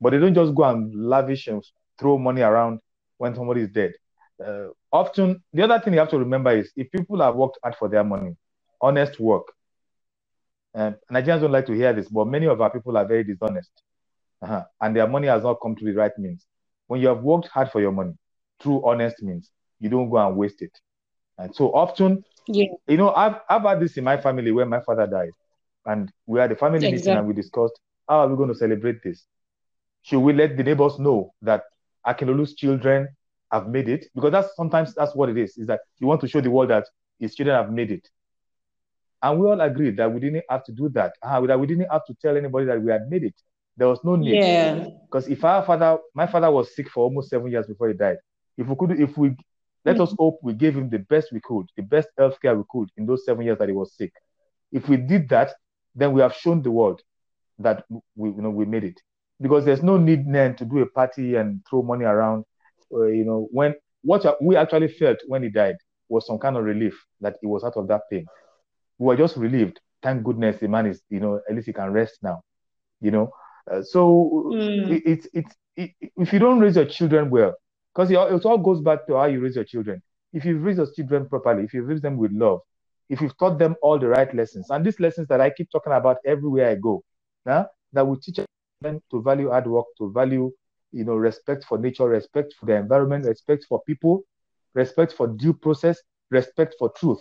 But 0.00 0.10
they 0.10 0.18
don't 0.18 0.34
just 0.34 0.54
go 0.54 0.64
and 0.64 0.94
lavish 0.94 1.48
and 1.48 1.64
throw 1.98 2.18
money 2.18 2.42
around 2.42 2.80
when 3.16 3.34
somebody 3.34 3.62
is 3.62 3.68
dead 3.70 3.92
uh, 4.44 4.68
often 4.92 5.42
the 5.52 5.62
other 5.62 5.80
thing 5.80 5.92
you 5.94 5.98
have 5.98 6.10
to 6.10 6.18
remember 6.18 6.50
is 6.50 6.70
if 6.76 6.90
people 6.90 7.20
have 7.20 7.34
worked 7.34 7.58
hard 7.62 7.74
for 7.76 7.88
their 7.88 8.04
money, 8.04 8.36
honest 8.80 9.18
work. 9.18 9.52
And 10.74 10.96
Nigerians 11.10 11.40
don't 11.40 11.52
like 11.52 11.66
to 11.66 11.72
hear 11.72 11.92
this, 11.92 12.08
but 12.08 12.26
many 12.26 12.46
of 12.46 12.60
our 12.60 12.70
people 12.70 12.96
are 12.96 13.04
very 13.06 13.24
dishonest, 13.24 13.70
uh-huh. 14.42 14.64
and 14.80 14.94
their 14.94 15.08
money 15.08 15.26
has 15.26 15.42
not 15.42 15.58
come 15.62 15.74
to 15.76 15.84
the 15.84 15.92
right 15.92 16.16
means. 16.18 16.46
When 16.86 17.00
you 17.00 17.08
have 17.08 17.22
worked 17.22 17.48
hard 17.48 17.70
for 17.70 17.80
your 17.80 17.92
money 17.92 18.12
through 18.60 18.86
honest 18.86 19.22
means, 19.22 19.50
you 19.80 19.88
don't 19.88 20.10
go 20.10 20.16
and 20.16 20.36
waste 20.36 20.62
it. 20.62 20.72
And 21.36 21.54
so 21.54 21.72
often, 21.72 22.24
yeah. 22.46 22.66
you 22.86 22.96
know, 22.96 23.14
I've 23.14 23.36
I've 23.48 23.62
had 23.62 23.80
this 23.80 23.96
in 23.96 24.04
my 24.04 24.16
family 24.20 24.50
when 24.50 24.68
my 24.68 24.80
father 24.80 25.06
died, 25.06 25.30
and 25.86 26.10
we 26.26 26.40
had 26.40 26.52
a 26.52 26.56
family 26.56 26.78
exactly. 26.78 26.96
meeting 26.98 27.16
and 27.16 27.26
we 27.26 27.34
discussed 27.34 27.78
how 28.08 28.20
are 28.20 28.28
we 28.28 28.36
going 28.36 28.48
to 28.48 28.54
celebrate 28.54 29.02
this. 29.02 29.24
Should 30.02 30.20
we 30.20 30.32
let 30.32 30.56
the 30.56 30.62
neighbors 30.62 30.98
know 30.98 31.32
that 31.42 31.64
Akinlolu's 32.06 32.54
children 32.54 33.08
have 33.52 33.68
made 33.68 33.88
it 33.88 34.06
because 34.14 34.32
that's 34.32 34.54
sometimes 34.56 34.94
that's 34.94 35.14
what 35.14 35.28
it 35.28 35.38
is 35.38 35.56
is 35.56 35.66
that 35.66 35.80
you 35.98 36.06
want 36.06 36.20
to 36.20 36.28
show 36.28 36.40
the 36.40 36.50
world 36.50 36.70
that 36.70 36.84
his 37.18 37.34
children 37.34 37.56
have 37.56 37.72
made 37.72 37.90
it 37.90 38.06
and 39.22 39.40
we 39.40 39.46
all 39.46 39.60
agreed 39.60 39.96
that 39.96 40.12
we 40.12 40.20
didn't 40.20 40.44
have 40.48 40.64
to 40.64 40.72
do 40.72 40.88
that 40.90 41.14
uh, 41.22 41.40
that 41.40 41.58
we 41.58 41.66
didn't 41.66 41.90
have 41.90 42.04
to 42.04 42.14
tell 42.20 42.36
anybody 42.36 42.66
that 42.66 42.80
we 42.80 42.90
had 42.90 43.08
made 43.08 43.24
it 43.24 43.34
there 43.76 43.88
was 43.88 43.98
no 44.04 44.16
need 44.16 44.34
yeah 44.34 44.84
because 45.06 45.28
if 45.28 45.42
our 45.44 45.64
father 45.64 45.98
my 46.14 46.26
father 46.26 46.50
was 46.50 46.74
sick 46.74 46.88
for 46.90 47.04
almost 47.04 47.30
seven 47.30 47.50
years 47.50 47.66
before 47.66 47.88
he 47.88 47.94
died 47.94 48.18
if 48.56 48.66
we 48.66 48.76
could 48.76 49.00
if 49.00 49.16
we 49.16 49.34
let 49.84 49.94
mm-hmm. 49.94 50.02
us 50.02 50.14
hope 50.18 50.38
we 50.42 50.52
gave 50.52 50.76
him 50.76 50.88
the 50.90 50.98
best 50.98 51.32
we 51.32 51.40
could 51.40 51.66
the 51.76 51.82
best 51.82 52.08
health 52.18 52.40
care 52.40 52.56
we 52.56 52.64
could 52.70 52.88
in 52.96 53.06
those 53.06 53.24
seven 53.24 53.44
years 53.44 53.58
that 53.58 53.68
he 53.68 53.74
was 53.74 53.94
sick 53.94 54.12
if 54.72 54.88
we 54.88 54.96
did 54.96 55.28
that 55.28 55.52
then 55.94 56.12
we 56.12 56.20
have 56.20 56.34
shown 56.34 56.62
the 56.62 56.70
world 56.70 57.00
that 57.58 57.84
we 58.16 58.30
you 58.30 58.42
know 58.42 58.50
we 58.50 58.64
made 58.64 58.84
it 58.84 59.00
because 59.40 59.64
there's 59.64 59.82
no 59.82 59.96
need 59.96 60.30
then 60.32 60.54
to 60.56 60.64
do 60.64 60.78
a 60.78 60.86
party 60.86 61.36
and 61.36 61.60
throw 61.68 61.82
money 61.82 62.04
around 62.04 62.44
uh, 62.92 63.06
you 63.06 63.24
know, 63.24 63.48
when 63.50 63.74
what 64.02 64.24
we 64.40 64.56
actually 64.56 64.88
felt 64.88 65.18
when 65.26 65.42
he 65.42 65.50
died 65.50 65.76
was 66.08 66.26
some 66.26 66.38
kind 66.38 66.56
of 66.56 66.64
relief 66.64 66.94
that 67.20 67.36
he 67.40 67.46
was 67.46 67.64
out 67.64 67.76
of 67.76 67.88
that 67.88 68.02
pain. 68.10 68.26
We 68.98 69.06
were 69.06 69.16
just 69.16 69.36
relieved. 69.36 69.80
Thank 70.02 70.24
goodness 70.24 70.58
the 70.58 70.68
man 70.68 70.86
is, 70.86 71.02
you 71.10 71.20
know, 71.20 71.40
at 71.48 71.54
least 71.54 71.66
he 71.66 71.72
can 71.72 71.92
rest 71.92 72.18
now. 72.22 72.40
You 73.00 73.10
know, 73.10 73.30
uh, 73.70 73.82
so 73.82 74.50
mm. 74.52 75.02
it's 75.04 75.26
it, 75.32 75.44
it, 75.76 75.90
it, 76.00 76.12
if 76.16 76.32
you 76.32 76.38
don't 76.38 76.58
raise 76.58 76.76
your 76.76 76.86
children 76.86 77.30
well, 77.30 77.54
because 77.98 78.12
it, 78.12 78.46
all 78.46 78.58
goes 78.58 78.80
back 78.80 79.08
to 79.08 79.16
how 79.16 79.24
you 79.24 79.40
raise 79.40 79.56
your 79.56 79.64
children. 79.64 80.00
If 80.32 80.44
you 80.44 80.58
raise 80.58 80.76
your 80.76 80.86
children 80.94 81.28
properly, 81.28 81.64
if 81.64 81.74
you 81.74 81.82
raise 81.82 82.00
them 82.00 82.16
with 82.16 82.30
love, 82.30 82.60
if 83.08 83.20
you've 83.20 83.36
taught 83.36 83.58
them 83.58 83.74
all 83.82 83.98
the 83.98 84.06
right 84.06 84.32
lessons, 84.32 84.70
and 84.70 84.86
these 84.86 85.00
lessons 85.00 85.26
that 85.28 85.40
I 85.40 85.50
keep 85.50 85.68
talking 85.68 85.92
about 85.92 86.18
everywhere 86.24 86.70
I 86.70 86.76
go, 86.76 87.02
huh, 87.44 87.66
that 87.92 88.06
will 88.06 88.20
teach 88.20 88.38
them 88.82 89.02
to 89.10 89.20
value 89.20 89.50
hard 89.50 89.66
work, 89.66 89.86
to 89.98 90.12
value 90.12 90.52
you 90.92 91.04
know, 91.04 91.16
respect 91.16 91.64
for 91.64 91.76
nature, 91.76 92.08
respect 92.08 92.54
for 92.54 92.66
the 92.66 92.76
environment, 92.76 93.26
respect 93.26 93.66
for 93.68 93.82
people, 93.82 94.22
respect 94.74 95.12
for 95.12 95.26
due 95.26 95.52
process, 95.52 96.00
respect 96.30 96.76
for 96.78 96.90
truth. 96.92 97.20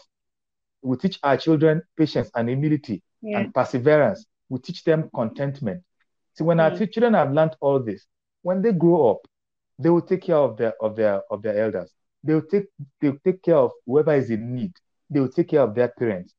We 0.84 0.96
teach 0.98 1.18
our 1.24 1.38
children 1.38 1.82
patience 1.98 2.30
and 2.36 2.50
humility 2.50 3.02
yeah. 3.22 3.40
and 3.40 3.54
perseverance. 3.54 4.26
We 4.48 4.60
teach 4.60 4.84
them 4.84 5.10
contentment. 5.14 5.84
See, 6.36 6.44
when 6.44 6.58
mm. 6.58 6.72
our 6.72 6.88
children 6.88 7.16
have 7.16 7.34
learned 7.34 7.56
all 7.62 7.80
this, 7.80 8.06
when 8.44 8.62
they 8.62 8.72
grow 8.72 9.10
up, 9.10 9.27
they 9.80 9.90
will 9.90 10.02
take 10.02 10.24
care 10.24 10.38
of 10.38 10.58
their 10.58 10.74
of 10.82 10.96
their 10.96 11.22
of 11.32 11.42
their 11.42 11.58
elders. 11.58 11.92
They 12.24 12.34
will 12.34 12.42
take 12.50 12.66
they 13.02 13.10
will 13.10 13.20
take 13.24 13.42
care 13.44 13.58
of 13.58 13.72
whoever 13.86 14.14
is 14.16 14.30
in 14.30 14.56
need. 14.56 14.74
They 15.10 15.20
will 15.20 15.32
take 15.32 15.50
care 15.50 15.62
of 15.62 15.76
their 15.76 15.90
parents. 15.90 16.34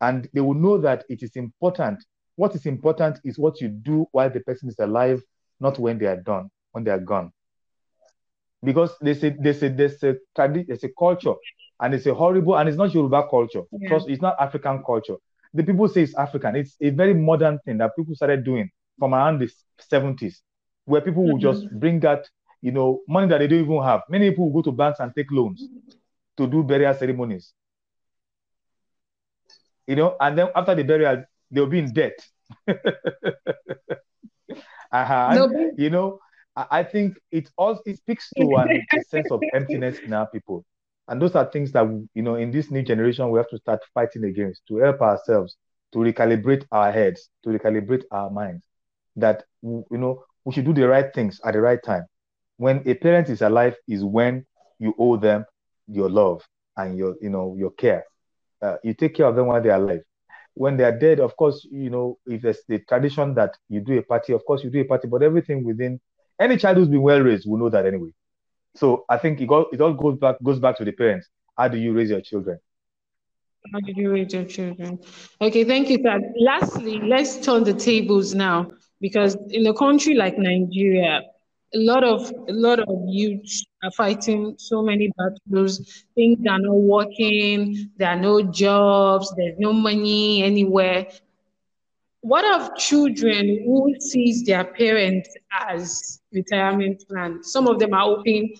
And 0.00 0.28
they 0.32 0.40
will 0.40 0.54
know 0.54 0.78
that 0.78 1.04
it 1.08 1.22
is 1.22 1.36
important. 1.36 2.02
What 2.36 2.54
is 2.54 2.64
important 2.66 3.20
is 3.24 3.38
what 3.38 3.60
you 3.60 3.68
do 3.68 4.06
while 4.12 4.30
the 4.30 4.40
person 4.40 4.68
is 4.68 4.76
alive 4.78 5.22
not 5.60 5.78
when 5.78 5.98
they 5.98 6.06
are 6.06 6.16
done, 6.16 6.50
when 6.72 6.84
they 6.84 6.90
are 6.90 6.98
gone. 6.98 7.30
Because 8.62 8.90
there's 9.00 9.22
a 9.24 9.30
there's 9.38 9.62
a 9.62 9.68
there's 9.68 10.02
a 10.02 10.16
there's 10.36 10.84
a 10.84 10.88
culture, 10.98 11.34
and 11.80 11.94
it's 11.94 12.06
a 12.06 12.14
horrible 12.14 12.56
and 12.58 12.68
it's 12.68 12.78
not 12.78 12.92
Yoruba 12.92 13.28
culture. 13.28 13.62
Yeah. 13.72 13.98
It's 14.06 14.22
not 14.22 14.36
African 14.38 14.82
culture. 14.84 15.16
The 15.54 15.62
people 15.64 15.88
say 15.88 16.02
it's 16.02 16.14
African. 16.14 16.56
It's 16.56 16.76
a 16.80 16.90
very 16.90 17.14
modern 17.14 17.58
thing 17.64 17.78
that 17.78 17.92
people 17.96 18.14
started 18.14 18.44
doing 18.44 18.70
from 18.98 19.14
around 19.14 19.38
the 19.40 19.50
70s, 19.90 20.36
where 20.90 21.00
people 21.00 21.22
mm-hmm. 21.22 21.32
will 21.32 21.38
just 21.38 21.70
bring 21.78 22.00
that, 22.00 22.28
you 22.60 22.72
know, 22.72 23.00
money 23.08 23.28
that 23.28 23.38
they 23.38 23.46
don't 23.46 23.60
even 23.60 23.82
have. 23.82 24.02
Many 24.08 24.30
people 24.30 24.50
will 24.50 24.62
go 24.62 24.70
to 24.70 24.76
banks 24.76 25.00
and 25.00 25.12
take 25.14 25.30
loans 25.30 25.66
to 26.36 26.46
do 26.46 26.62
burial 26.62 26.94
ceremonies. 26.94 27.52
You 29.86 29.96
know, 29.96 30.16
and 30.20 30.38
then 30.38 30.48
after 30.54 30.74
the 30.74 30.84
burial, 30.84 31.24
they'll 31.50 31.66
be 31.66 31.78
in 31.78 31.92
debt. 31.92 32.18
Uh-huh. 34.92 35.34
No, 35.34 35.70
you 35.76 35.88
know, 35.88 36.18
I 36.56 36.82
think 36.82 37.16
it 37.30 37.48
all 37.56 37.80
it 37.86 37.98
speaks 37.98 38.28
to 38.36 38.56
an, 38.56 38.82
a 38.92 39.02
sense 39.04 39.30
of 39.30 39.40
emptiness 39.54 40.00
in 40.00 40.12
our 40.12 40.26
people. 40.26 40.64
And 41.06 41.22
those 41.22 41.36
are 41.36 41.44
things 41.44 41.70
that 41.72 41.86
you 42.14 42.22
know 42.22 42.34
in 42.34 42.50
this 42.50 42.70
new 42.70 42.82
generation 42.82 43.30
we 43.30 43.38
have 43.38 43.48
to 43.50 43.58
start 43.58 43.80
fighting 43.94 44.24
against 44.24 44.66
to 44.66 44.78
help 44.78 45.00
ourselves 45.00 45.56
to 45.92 45.98
recalibrate 45.98 46.66
our 46.72 46.90
heads, 46.90 47.30
to 47.44 47.50
recalibrate 47.50 48.02
our 48.10 48.30
minds. 48.30 48.64
That 49.14 49.44
you 49.62 49.84
know 49.90 50.24
we 50.44 50.52
should 50.52 50.64
do 50.64 50.74
the 50.74 50.86
right 50.88 51.12
things 51.14 51.40
at 51.44 51.54
the 51.54 51.60
right 51.60 51.82
time. 51.82 52.06
When 52.56 52.82
a 52.86 52.94
parent 52.94 53.28
is 53.28 53.42
alive, 53.42 53.76
is 53.88 54.04
when 54.04 54.46
you 54.78 54.94
owe 54.98 55.16
them 55.16 55.44
your 55.88 56.08
love 56.10 56.46
and 56.76 56.96
your 56.96 57.16
you 57.20 57.30
know 57.30 57.54
your 57.58 57.70
care. 57.72 58.04
Uh, 58.62 58.76
you 58.84 58.94
take 58.94 59.14
care 59.14 59.26
of 59.26 59.36
them 59.36 59.46
while 59.46 59.62
they're 59.62 59.76
alive 59.76 60.02
when 60.54 60.76
they 60.76 60.84
are 60.84 60.96
dead, 60.96 61.20
of 61.20 61.36
course, 61.36 61.66
you 61.70 61.90
know, 61.90 62.18
if 62.26 62.42
there's 62.42 62.62
the 62.68 62.78
tradition 62.80 63.34
that 63.34 63.56
you 63.68 63.80
do 63.80 63.98
a 63.98 64.02
party, 64.02 64.32
of 64.32 64.44
course 64.44 64.62
you 64.64 64.70
do 64.70 64.80
a 64.80 64.84
party, 64.84 65.08
but 65.08 65.22
everything 65.22 65.64
within 65.64 66.00
any 66.38 66.56
child 66.56 66.76
who's 66.76 66.88
been 66.88 67.02
well 67.02 67.20
raised 67.20 67.48
will 67.48 67.58
know 67.58 67.70
that 67.70 67.86
anyway. 67.86 68.10
So 68.76 69.04
I 69.08 69.18
think 69.18 69.40
it 69.40 69.48
all, 69.48 69.66
it 69.72 69.80
all 69.80 69.94
goes 69.94 70.18
back 70.18 70.36
goes 70.42 70.58
back 70.58 70.76
to 70.78 70.84
the 70.84 70.92
parents. 70.92 71.28
How 71.56 71.68
do 71.68 71.78
you 71.78 71.92
raise 71.92 72.10
your 72.10 72.20
children? 72.20 72.58
How 73.72 73.80
did 73.80 73.96
you 73.96 74.12
raise 74.12 74.32
your 74.32 74.44
children? 74.44 74.98
Okay, 75.40 75.64
thank 75.64 75.88
you, 75.90 75.98
sir. 76.02 76.18
Lastly, 76.38 77.00
let's 77.04 77.38
turn 77.44 77.64
the 77.64 77.74
tables 77.74 78.34
now 78.34 78.70
because 79.00 79.36
in 79.50 79.66
a 79.66 79.74
country 79.74 80.14
like 80.14 80.38
Nigeria, 80.38 81.22
a 81.74 81.78
lot 81.78 82.02
of 82.02 82.30
a 82.48 82.52
lot 82.52 82.80
of 82.80 82.96
youth 83.06 83.62
are 83.82 83.92
fighting 83.92 84.54
so 84.58 84.82
many 84.82 85.10
battles. 85.16 86.04
Things 86.14 86.38
are 86.48 86.58
not 86.58 86.74
working. 86.74 87.90
There 87.96 88.08
are 88.08 88.20
no 88.20 88.42
jobs. 88.42 89.32
There's 89.36 89.58
no 89.58 89.72
money 89.72 90.42
anywhere. 90.42 91.06
What 92.22 92.44
of 92.60 92.76
children 92.76 93.62
who 93.64 93.94
sees 94.00 94.44
their 94.44 94.64
parents 94.64 95.30
as 95.68 96.20
retirement 96.32 97.04
plan? 97.08 97.42
Some 97.42 97.66
of 97.66 97.78
them 97.78 97.94
are 97.94 98.04
hoping 98.16 98.54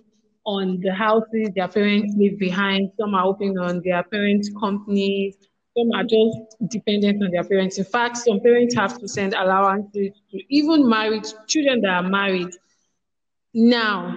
on 0.47 0.81
the 0.81 0.95
houses 0.95 1.51
their 1.55 1.69
parents 1.69 2.15
leave 2.17 2.39
behind. 2.39 2.91
Some 2.99 3.15
are 3.15 3.23
hoping 3.23 3.59
on 3.59 3.83
their 3.85 4.03
parents' 4.05 4.51
companies. 4.59 5.37
Some 5.81 5.93
are 5.93 6.05
just 6.05 6.57
dependent 6.69 7.23
on 7.23 7.31
their 7.31 7.45
parents. 7.45 7.79
In 7.79 7.85
fact, 7.85 8.19
some 8.19 8.41
parents 8.41 8.75
have 8.75 8.99
to 8.99 9.09
send 9.09 9.35
allowances 9.35 10.11
to 10.31 10.39
even 10.51 10.89
married 10.89 11.27
children 11.47 11.81
that 11.83 11.91
are 11.91 12.03
married 12.03 12.55
now. 13.55 14.15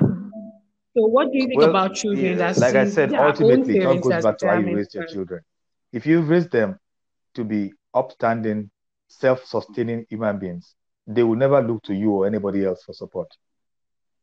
So, 0.94 1.08
what 1.08 1.32
do 1.32 1.38
you 1.38 1.48
think 1.48 1.62
Well, 1.62 1.70
about 1.70 1.96
children 1.96 2.26
yeah, 2.26 2.36
that 2.36 2.58
like 2.58 2.76
I 2.76 2.90
said, 2.90 3.14
ultimately, 3.14 3.78
it 3.78 3.86
all 3.86 3.98
goes 3.98 4.24
back 4.24 4.38
to 4.40 4.48
how 4.48 4.58
you 4.60 4.76
raise 4.76 4.94
your 4.94 5.06
children. 5.06 5.42
If 5.92 6.06
you 6.06 6.22
raise 6.22 6.48
them 6.50 6.80
to 7.36 7.44
be 7.44 7.72
upstanding, 7.94 8.70
self-sustaining 9.08 10.06
human 10.10 10.38
beings, 10.38 10.76
they 11.08 11.24
will 11.24 11.36
never 11.36 11.62
look 11.62 11.84
to 11.84 11.94
you 11.94 12.12
or 12.12 12.28
anybody 12.28 12.66
else 12.66 12.84
for 12.84 12.94
support. 12.94 13.28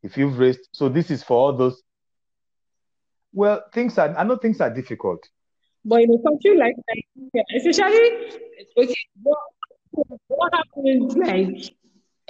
If 0.03 0.17
you've 0.19 0.39
raised, 0.39 0.69
so 0.73 0.89
this 0.89 1.11
is 1.11 1.23
for 1.23 1.37
all 1.39 1.57
those. 1.57 1.83
Well, 3.33 3.63
things 3.73 3.97
are. 3.99 4.17
I 4.17 4.25
know 4.25 4.37
things 4.37 4.61
are 4.61 4.71
difficult. 4.71 5.27
But 5.85 6.03
in 6.03 6.11
a 6.13 6.23
country 6.23 6.57
like 6.57 6.75
Nigeria, 7.21 7.45
especially, 7.57 8.41
okay, 8.77 8.95
what, 9.23 9.39
what 10.29 10.55
happened 10.55 11.17
like 11.19 11.75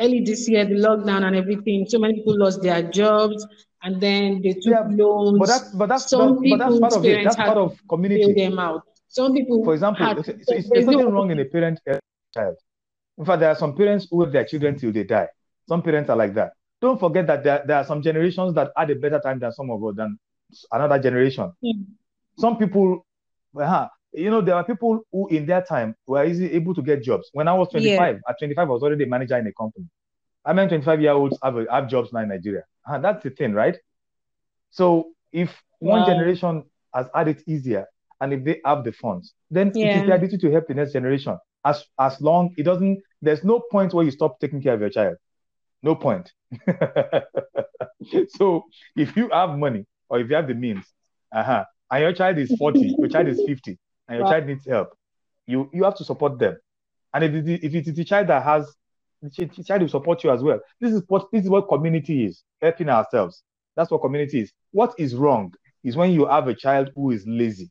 early 0.01 0.21
this 0.21 0.49
year, 0.49 0.65
the 0.65 0.75
lockdown 0.75 1.23
and 1.25 1.37
everything? 1.37 1.87
So 1.89 1.99
many 1.99 2.15
people 2.15 2.39
lost 2.39 2.63
their 2.63 2.83
jobs 2.83 3.47
and 3.83 4.01
then 4.01 4.41
they 4.43 4.53
took 4.55 4.67
Yeah, 4.67 4.87
loans. 4.91 5.39
but 5.39 5.47
that's 5.47 5.71
but 5.75 5.89
that's 5.89 6.11
Some 6.11 6.37
but, 6.43 6.51
but 6.51 6.59
that's 6.59 6.81
part 6.81 6.93
of 6.95 7.05
it. 7.05 7.25
That's 7.25 7.37
part 7.37 7.59
of 7.59 7.79
community. 7.89 8.33
them 8.35 8.59
out. 8.59 8.83
Some 9.09 9.33
people 9.35 9.65
For 9.65 9.75
example, 9.75 10.07
had 10.07 10.25
so 10.25 10.33
it's, 10.37 10.69
there's 10.71 10.87
nothing 10.87 11.01
no 11.01 11.11
wrong 11.11 11.31
in 11.31 11.39
a 11.41 11.45
parent 11.45 11.81
child. 12.35 12.55
In 13.19 13.25
fact, 13.25 13.41
there 13.41 13.51
are 13.51 13.57
some 13.57 13.75
parents 13.75 14.07
who 14.11 14.23
have 14.23 14.33
their 14.33 14.45
children 14.45 14.79
till 14.79 14.93
they 14.93 15.05
die. 15.05 15.29
Some 15.69 15.83
parents 15.83 16.09
are 16.11 16.17
like 16.17 16.35
that. 16.35 16.53
Don't 16.81 16.99
forget 16.99 17.27
that 17.27 17.45
there, 17.45 17.63
there 17.67 17.77
are 17.77 17.85
some 17.85 18.01
generations 18.03 18.55
that 18.55 18.71
had 18.77 18.91
a 18.91 18.95
better 18.95 19.21
time 19.21 19.39
than 19.39 19.53
some 19.53 19.71
of 19.71 19.85
us 19.85 19.95
than 19.97 20.19
another 20.73 20.99
generation. 20.99 21.53
Hmm. 21.63 21.83
Some 22.39 22.57
people, 22.57 23.05
uh, 23.61 23.89
you 24.13 24.31
know, 24.31 24.41
there 24.41 24.55
are 24.55 24.65
people 24.65 25.01
who 25.13 25.29
in 25.29 25.47
their 25.47 25.63
time 25.63 25.95
were 26.07 26.25
easily 26.25 26.53
able 26.53 26.75
to 26.75 26.83
get 26.83 27.03
jobs. 27.03 27.31
When 27.33 27.49
I 27.49 27.55
was 27.55 27.69
25, 27.71 28.17
at 28.29 28.39
25, 28.39 28.69
I 28.69 28.73
was 28.73 28.83
already 28.83 29.05
a 29.05 29.09
manager 29.09 29.37
in 29.39 29.47
a 29.47 29.53
company. 29.53 29.87
I 30.45 30.53
mean, 30.53 30.69
25 30.69 31.01
year 31.01 31.13
olds 31.13 31.39
have, 31.43 31.57
a, 31.57 31.67
have 31.71 31.89
jobs 31.89 32.13
now 32.13 32.21
in 32.21 32.29
Nigeria. 32.29 32.63
Uh, 32.89 32.99
that's 32.99 33.23
the 33.23 33.31
thing, 33.31 33.53
right? 33.55 33.77
So 34.71 35.13
if 35.33 35.63
one 35.79 36.05
Wow. 36.05 36.05
generation 36.05 36.65
has 36.95 37.07
had 37.15 37.29
it 37.29 37.43
easier 37.47 37.87
and 38.21 38.33
if 38.33 38.45
they 38.45 38.61
have 38.65 38.85
the 38.85 38.93
funds, 38.93 39.35
then 39.51 39.79
it 39.83 39.95
Yeah. 39.95 39.95
is 39.95 40.05
their 40.05 40.19
duty 40.19 40.39
to 40.39 40.51
help 40.51 40.67
the 40.69 40.75
next 40.75 40.93
generation. 40.93 41.39
As 41.65 41.85
as 41.99 42.21
long 42.21 42.55
it 42.57 42.65
doesn't, 42.65 42.99
there's 43.23 43.45
no 43.45 43.63
point 43.71 43.95
where 43.95 44.05
you 44.05 44.11
stop 44.11 44.39
taking 44.41 44.63
care 44.63 44.75
of 44.75 44.81
your 44.81 44.91
child. 44.91 45.17
No 45.83 45.95
point. 45.95 46.33
so 48.29 48.65
if 48.97 49.17
you 49.17 49.29
have 49.31 49.59
money 49.59 49.87
or 50.09 50.21
if 50.21 50.29
you 50.29 50.37
have 50.37 50.49
the 50.49 50.55
means, 50.55 50.85
uh-huh, 51.35 51.65
and 51.91 52.03
your 52.03 52.13
child 52.13 52.39
is 52.39 52.55
40, 52.55 52.97
your 53.01 53.09
child 53.09 53.29
is 53.29 53.43
50, 53.43 53.79
and 54.11 54.19
your 54.19 54.27
Wow. 54.27 54.33
child 54.33 54.47
needs 54.47 54.67
help, 54.67 54.89
you 55.47 55.71
you 55.73 55.85
have 55.85 55.95
to 55.97 56.05
support 56.05 56.39
them. 56.39 56.57
And 57.15 57.25
if 57.25 57.33
it, 57.35 57.49
is- 57.49 57.61
if 57.65 57.75
it 57.75 57.87
is 57.89 57.95
the 57.95 58.05
child 58.05 58.27
that 58.29 58.43
has 58.43 58.75
the 59.23 59.29
the 59.57 59.65
child 59.65 59.83
will 59.83 59.89
support 59.89 60.25
you 60.25 60.31
as 60.31 60.43
well. 60.43 60.61
This 60.81 60.93
is 60.93 61.03
what 61.09 61.29
this 61.33 61.45
is 61.45 61.51
what 61.51 61.69
community 61.69 62.25
is, 62.27 62.43
helping 62.61 62.89
ourselves. 62.89 63.43
That's 63.77 63.91
what 63.91 64.01
community 64.03 64.41
is. 64.41 64.53
What 64.73 64.95
is 64.99 65.15
wrong 65.15 65.53
is 65.85 65.97
when 65.97 66.11
you 66.13 66.27
have 66.27 66.49
a 66.49 66.55
child 66.55 66.91
who 66.95 67.11
is 67.11 67.25
lazy, 67.27 67.71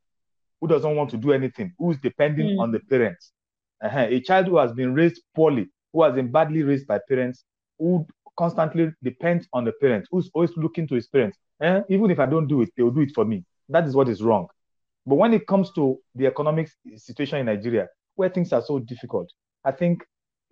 who 0.62 0.68
doesn't 0.68 0.96
want 0.96 1.10
to 1.12 1.18
do 1.18 1.32
anything, 1.34 1.74
who 1.78 1.92
is 1.92 1.98
depending 2.00 2.56
Mm. 2.56 2.60
on 2.62 2.72
the 2.72 2.80
parents. 2.80 3.32
Uh-huh. 3.82 4.08
A 4.10 4.20
child 4.22 4.48
who 4.48 4.58
has 4.58 4.74
been 4.74 4.94
raised 4.94 5.22
poorly, 5.36 5.68
who 5.94 6.04
has 6.04 6.14
been 6.14 6.32
badly 6.32 6.64
raised 6.64 6.86
by 6.88 7.00
parents, 7.10 7.44
who 7.80 8.06
constantly 8.38 8.92
depends 9.04 9.48
on 9.54 9.64
the 9.66 9.72
parents, 9.74 10.08
who's 10.12 10.30
always 10.34 10.56
looking 10.58 10.88
to 10.88 10.96
his 10.96 11.08
parents. 11.08 11.38
Eh, 11.62 11.82
even 11.90 12.12
if 12.12 12.20
I 12.20 12.26
don't 12.26 12.48
do 12.48 12.62
it, 12.62 12.70
they 12.78 12.84
will 12.84 12.92
do 12.92 13.02
it 13.02 13.12
for 13.16 13.26
me. 13.26 13.44
That 13.70 13.86
is 13.88 13.96
what 13.96 14.10
is 14.10 14.22
wrong. 14.22 14.48
But 15.10 15.16
when 15.16 15.34
it 15.34 15.48
comes 15.48 15.72
to 15.72 15.98
the 16.14 16.28
economic 16.28 16.70
situation 16.96 17.40
in 17.40 17.48
Nigeria, 17.48 17.88
where 18.16 18.30
things 18.30 18.54
are 18.54 18.62
so 18.62 18.78
difficult, 18.78 19.28
I 19.66 19.72
think 19.72 20.06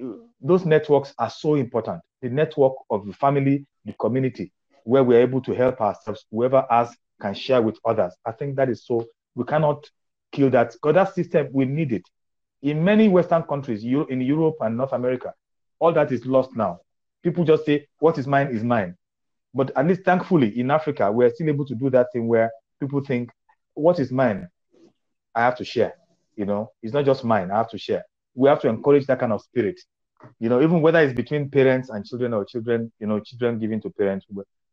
uh, 0.04 0.14
those 0.42 0.66
networks 0.66 1.14
are 1.20 1.30
so 1.30 1.54
important. 1.56 2.02
The 2.24 2.30
network 2.30 2.74
of 2.90 3.06
the 3.06 3.14
family, 3.14 3.68
the 3.86 3.94
community, 3.94 4.52
where 4.84 5.04
we're 5.04 5.22
able 5.22 5.42
to 5.42 5.54
help 5.54 5.80
ourselves, 5.80 6.26
whoever 6.32 6.66
us 6.72 6.96
can 7.22 7.36
share 7.36 7.62
with 7.62 7.78
others. 7.86 8.16
I 8.26 8.32
think 8.32 8.56
that 8.56 8.68
is 8.68 8.84
so, 8.84 9.06
we 9.36 9.44
cannot 9.44 9.88
kill 10.32 10.50
that 10.50 10.72
because 10.74 10.96
that 10.96 11.14
system, 11.14 11.50
we 11.54 11.66
need 11.66 11.94
it. 11.94 12.04
In 12.64 12.84
many 12.84 13.10
Western 13.10 13.44
countries, 13.44 13.84
in 13.84 14.22
Europe 14.22 14.56
and 14.62 14.76
North 14.76 14.94
America, 14.94 15.36
all 15.78 15.94
that 15.94 16.12
is 16.12 16.26
lost 16.26 16.56
now. 16.56 16.80
People 17.22 17.44
just 17.44 17.64
say, 17.64 17.88
what 18.00 18.18
is 18.18 18.26
mine 18.26 18.48
is 18.48 18.64
mine. 18.64 18.96
But 19.54 19.72
at 19.76 19.86
least 19.86 20.02
thankfully 20.04 20.60
in 20.60 20.72
Africa, 20.72 21.12
we're 21.12 21.30
still 21.30 21.50
able 21.50 21.66
to 21.68 21.76
do 21.76 21.92
that 21.92 22.08
thing 22.12 22.28
where 22.28 22.50
people 22.80 23.02
think, 23.02 23.30
what 23.78 24.00
is 24.00 24.12
mine? 24.12 24.48
I 25.36 25.42
have 25.42 25.58
to 25.58 25.66
share. 25.66 25.94
You 26.36 26.46
know, 26.46 26.72
it's 26.84 26.94
not 26.94 27.06
just 27.06 27.24
mine, 27.24 27.52
I 27.52 27.58
have 27.58 27.70
to 27.72 27.78
share. 27.78 28.04
We 28.36 28.50
have 28.50 28.62
to 28.62 28.70
encourage 28.70 29.08
that 29.08 29.20
kind 29.20 29.34
of 29.34 29.42
spirit. 29.42 29.80
You 30.40 30.50
know, 30.50 30.62
even 30.62 30.82
whether 30.82 31.00
it's 31.00 31.14
between 31.14 31.50
parents 31.50 31.90
and 31.90 32.06
children 32.06 32.34
or 32.34 32.46
children, 32.46 32.92
you 33.00 33.08
know, 33.08 33.20
children 33.20 33.60
giving 33.60 33.82
to 33.82 33.90
parents, 33.90 34.26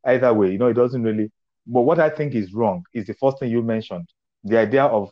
either 0.05 0.33
way, 0.33 0.51
you 0.51 0.57
know, 0.57 0.67
it 0.67 0.73
doesn't 0.73 1.03
really. 1.03 1.31
But 1.67 1.81
what 1.81 1.99
I 1.99 2.09
think 2.09 2.35
is 2.35 2.53
wrong 2.53 2.83
is 2.93 3.07
the 3.07 3.15
first 3.15 3.39
thing 3.39 3.49
you 3.51 3.61
mentioned 3.63 4.07
the 4.45 4.59
idea 4.59 4.83
of 4.85 5.09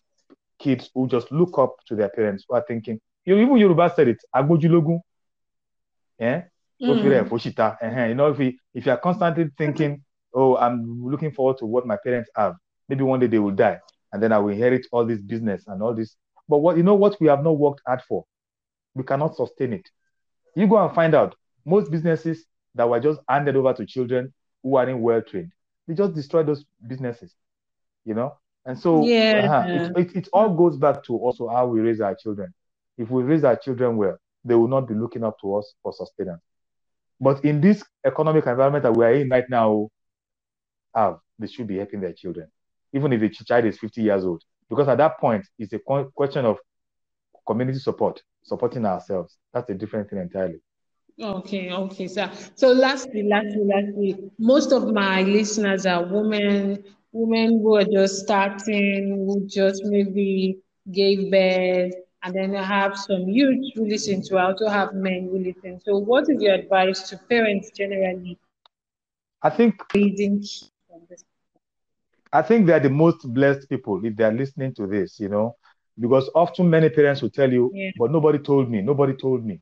kids 0.60 0.90
who 0.94 1.08
just 1.08 1.32
look 1.32 1.58
up 1.58 1.76
to 1.88 1.96
their 1.96 2.10
parents 2.10 2.46
who 2.48 2.56
are 2.56 2.64
thinking, 2.68 3.00
you 3.26 3.36
even 3.38 3.58
Yoruba 3.58 3.92
said 3.96 4.08
it, 4.08 4.18
Agbojulogun. 4.34 5.00
Yeah? 6.20 6.44
Mm. 6.82 8.10
You 8.10 8.16
know, 8.16 8.28
if 8.32 8.56
if 8.74 8.86
you 8.86 8.92
are 8.92 8.98
constantly 8.98 9.50
thinking, 9.58 10.04
oh, 10.34 10.56
I'm 10.58 11.04
looking 11.06 11.32
forward 11.32 11.58
to 11.60 11.66
what 11.66 11.88
my 11.88 11.98
parents 12.04 12.30
have, 12.36 12.56
maybe 12.90 13.04
one 13.04 13.20
day 13.20 13.28
they 13.28 13.40
will 13.40 13.52
die, 13.52 13.80
and 14.12 14.22
then 14.22 14.32
I 14.32 14.40
will 14.40 14.50
inherit 14.50 14.86
all 14.92 15.06
this 15.06 15.22
business 15.22 15.64
and 15.68 15.82
all 15.82 15.94
this. 15.94 16.16
But 16.48 16.60
what 16.60 16.78
you 16.78 16.84
know, 16.84 16.96
what 16.96 17.20
we 17.20 17.28
have 17.28 17.44
not 17.44 17.58
worked 17.58 17.82
hard 17.86 18.02
for, 18.08 18.26
we 18.96 19.04
cannot 19.04 19.36
sustain 19.36 19.74
it. 19.74 19.90
You 20.56 20.68
go 20.68 20.78
and 20.84 20.94
find 20.94 21.16
out 21.16 21.36
most 21.66 21.92
businesses 21.92 22.46
that 22.76 22.90
were 22.90 23.00
just 23.00 23.20
handed 23.30 23.56
over 23.56 23.74
to 23.74 23.86
children 23.86 24.34
who 24.64 24.76
aren't 24.76 25.00
well 25.00 25.22
trained, 25.22 25.52
they 25.88 25.94
just 25.96 26.14
destroy 26.14 26.44
those 26.44 26.66
businesses. 26.88 27.36
You 28.06 28.16
know, 28.16 28.38
and 28.66 28.78
so 28.78 29.16
Yeah. 29.20 29.42
uh-huh, 29.44 29.70
it, 29.74 29.90
it, 29.96 30.16
it 30.16 30.28
all 30.34 30.56
goes 30.56 30.78
back 30.78 31.04
to 31.06 31.16
also 31.18 31.48
how 31.48 31.68
we 31.68 31.80
raise 31.82 32.02
our 32.02 32.16
children. 32.16 32.54
If 32.98 33.10
we 33.10 33.24
raise 33.24 33.44
our 33.44 33.56
children 33.56 33.98
well, 33.98 34.18
they 34.44 34.56
will 34.56 34.68
not 34.68 34.88
be 34.88 34.94
looking 34.94 35.24
up 35.24 35.40
to 35.42 35.56
us 35.56 35.74
for 35.84 35.94
sustenance. 35.94 36.42
But 37.20 37.44
in 37.46 37.62
this 37.62 37.84
economic 38.06 38.46
environment 38.48 38.84
that 38.84 38.94
we 38.96 39.06
are 39.06 39.14
in 39.14 39.30
right 39.30 39.46
now, 39.50 39.90
have 40.96 41.20
they 41.40 41.48
should 41.48 41.68
be 41.68 41.78
helping 41.78 42.02
their 42.02 42.14
children, 42.14 42.48
even 42.94 43.14
if 43.14 43.22
the 43.22 43.30
child 43.30 43.66
is 43.66 43.80
50 43.80 44.02
years 44.02 44.26
old. 44.26 44.44
Because 44.70 44.88
at 44.88 44.98
that 45.00 45.20
point, 45.20 45.46
it's 45.60 45.74
a 45.74 45.80
question 45.80 46.46
of 46.46 46.58
community 47.46 47.80
support, 47.80 48.22
supporting 48.44 48.86
ourselves. 48.86 49.38
That's 49.54 49.70
a 49.70 49.74
different 49.76 50.10
thing 50.10 50.20
entirely. 50.20 50.62
Okay, 51.22 51.72
okay, 51.72 52.08
sir. 52.08 52.30
So 52.56 52.70
lastly, 52.72 53.24
lastly, 53.24 53.64
lastly, 53.66 54.16
most 54.40 54.72
of 54.72 54.92
my 54.92 55.22
listeners 55.24 55.86
are 55.86 56.04
women, 56.06 56.84
women 57.12 57.60
who 57.62 57.76
are 57.76 57.84
just 57.86 58.20
starting, 58.24 59.26
who 59.26 59.46
just 59.48 59.84
maybe 59.86 60.58
gave 60.92 61.32
birth, 61.32 61.94
and 62.24 62.36
then 62.36 62.56
I 62.56 62.64
have 62.64 62.98
some 62.98 63.28
youth 63.28 63.74
who 63.76 63.88
listen 63.88 64.22
to. 64.24 64.38
I 64.38 64.46
also 64.46 64.68
have 64.68 64.94
men 64.94 65.30
who 65.32 65.40
listen. 65.40 65.80
So, 65.86 65.98
what 65.98 66.26
is 66.30 66.42
your 66.42 66.56
advice 66.56 67.10
to 67.10 67.18
parents 67.30 67.72
generally 67.72 68.38
I 69.44 69.50
think 69.50 69.76
raising 69.94 69.94
kids 69.94 70.22
from 70.22 70.42
this? 70.42 70.73
I 72.34 72.44
think 72.44 72.68
they 72.68 72.74
are 72.74 72.82
the 72.82 72.90
most 72.90 73.34
blessed 73.34 73.70
people 73.70 74.06
if 74.06 74.18
they 74.18 74.26
are 74.26 74.34
listening 74.34 74.76
to 74.76 74.88
this, 74.88 75.20
you 75.20 75.30
know, 75.30 75.56
because 76.00 76.30
often 76.36 76.70
many 76.70 76.90
parents 76.90 77.22
will 77.22 77.32
tell 77.32 77.52
you, 77.52 77.72
Yeah. 77.74 77.92
but 77.98 78.12
nobody 78.12 78.40
told 78.40 78.70
me, 78.72 78.82
nobody 78.82 79.14
told 79.14 79.46
me. 79.46 79.62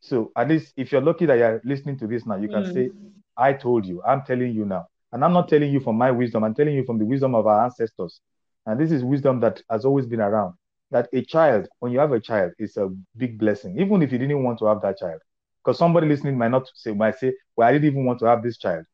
So 0.00 0.32
at 0.36 0.48
least 0.48 0.74
if 0.76 0.92
you're 0.92 1.02
lucky 1.02 1.26
that 1.26 1.38
you're 1.38 1.60
listening 1.64 1.98
to 1.98 2.06
this 2.08 2.26
now, 2.26 2.36
you 2.36 2.48
can 2.48 2.64
Mm. 2.64 2.72
say, 2.72 2.90
I 3.36 3.52
told 3.54 3.86
you, 3.86 4.02
I'm 4.06 4.22
telling 4.22 4.52
you 4.54 4.66
now. 4.66 4.88
And 5.12 5.24
I'm 5.24 5.32
not 5.32 5.48
telling 5.48 5.72
you 5.72 5.80
from 5.80 5.96
my 5.96 6.10
wisdom, 6.12 6.44
I'm 6.44 6.54
telling 6.54 6.74
you 6.74 6.84
from 6.84 6.98
the 6.98 7.06
wisdom 7.06 7.34
of 7.34 7.46
our 7.46 7.64
ancestors. 7.64 8.20
And 8.66 8.78
this 8.80 8.92
is 8.92 9.04
wisdom 9.04 9.40
that 9.40 9.62
has 9.70 9.84
always 9.84 10.06
been 10.06 10.20
around. 10.20 10.54
That 10.90 11.08
a 11.12 11.22
child, 11.24 11.68
when 11.80 11.92
you 11.92 11.98
have 12.00 12.12
a 12.12 12.20
child, 12.20 12.52
is 12.58 12.76
a 12.76 12.88
big 13.16 13.38
blessing, 13.38 13.78
even 13.80 14.02
if 14.02 14.12
you 14.12 14.18
didn't 14.18 14.42
want 14.44 14.58
to 14.60 14.66
have 14.66 14.82
that 14.82 14.98
child. 14.98 15.20
Because 15.64 15.78
somebody 15.78 16.06
listening 16.08 16.38
might 16.38 16.50
not 16.50 16.70
say, 16.74 16.92
might 16.92 17.18
say, 17.18 17.34
Well, 17.56 17.68
I 17.68 17.72
didn't 17.72 17.86
even 17.86 18.04
want 18.04 18.20
to 18.20 18.26
have 18.26 18.42
this 18.42 18.58
child. 18.58 18.84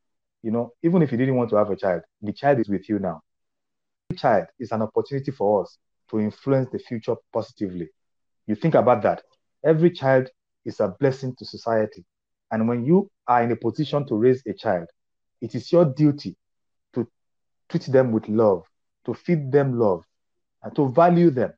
You 0.45 0.51
know, 0.51 0.73
even 0.83 1.01
if 1.01 1.11
you 1.11 1.17
didn't 1.17 1.37
want 1.37 1.49
to 1.51 1.55
have 1.57 1.71
a 1.71 1.75
child, 1.75 2.03
the 2.21 2.31
child 2.31 2.59
is 2.59 2.69
with 2.69 2.87
you 2.87 2.99
now. 2.99 3.21
The 4.09 4.15
child 4.15 4.45
is 4.59 4.71
an 4.71 4.83
opportunity 4.83 5.31
for 5.31 5.63
us 5.63 5.79
to 6.11 6.19
influence 6.19 6.69
the 6.71 6.77
future 6.77 7.15
positively. 7.33 7.89
You 8.45 8.55
think 8.55 8.75
about 8.75 9.01
that. 9.03 9.23
Every 9.65 9.89
child 9.89 10.29
is 10.63 10.79
a 10.81 10.95
blessing 10.99 11.35
to 11.39 11.45
society. 11.45 12.05
And 12.51 12.67
when 12.69 12.85
you 12.85 13.09
are 13.27 13.41
in 13.41 13.51
a 13.53 13.55
position 13.55 14.05
to 14.07 14.15
raise 14.15 14.43
a 14.45 14.53
child, 14.53 14.87
it 15.41 15.55
is 15.55 15.71
your 15.71 15.85
duty 15.85 16.35
to 16.93 17.07
treat 17.69 17.85
them 17.87 18.11
with 18.11 18.29
love, 18.29 18.63
to 19.07 19.15
feed 19.15 19.51
them 19.51 19.79
love, 19.79 20.03
and 20.61 20.75
to 20.75 20.89
value 20.91 21.31
them, 21.31 21.53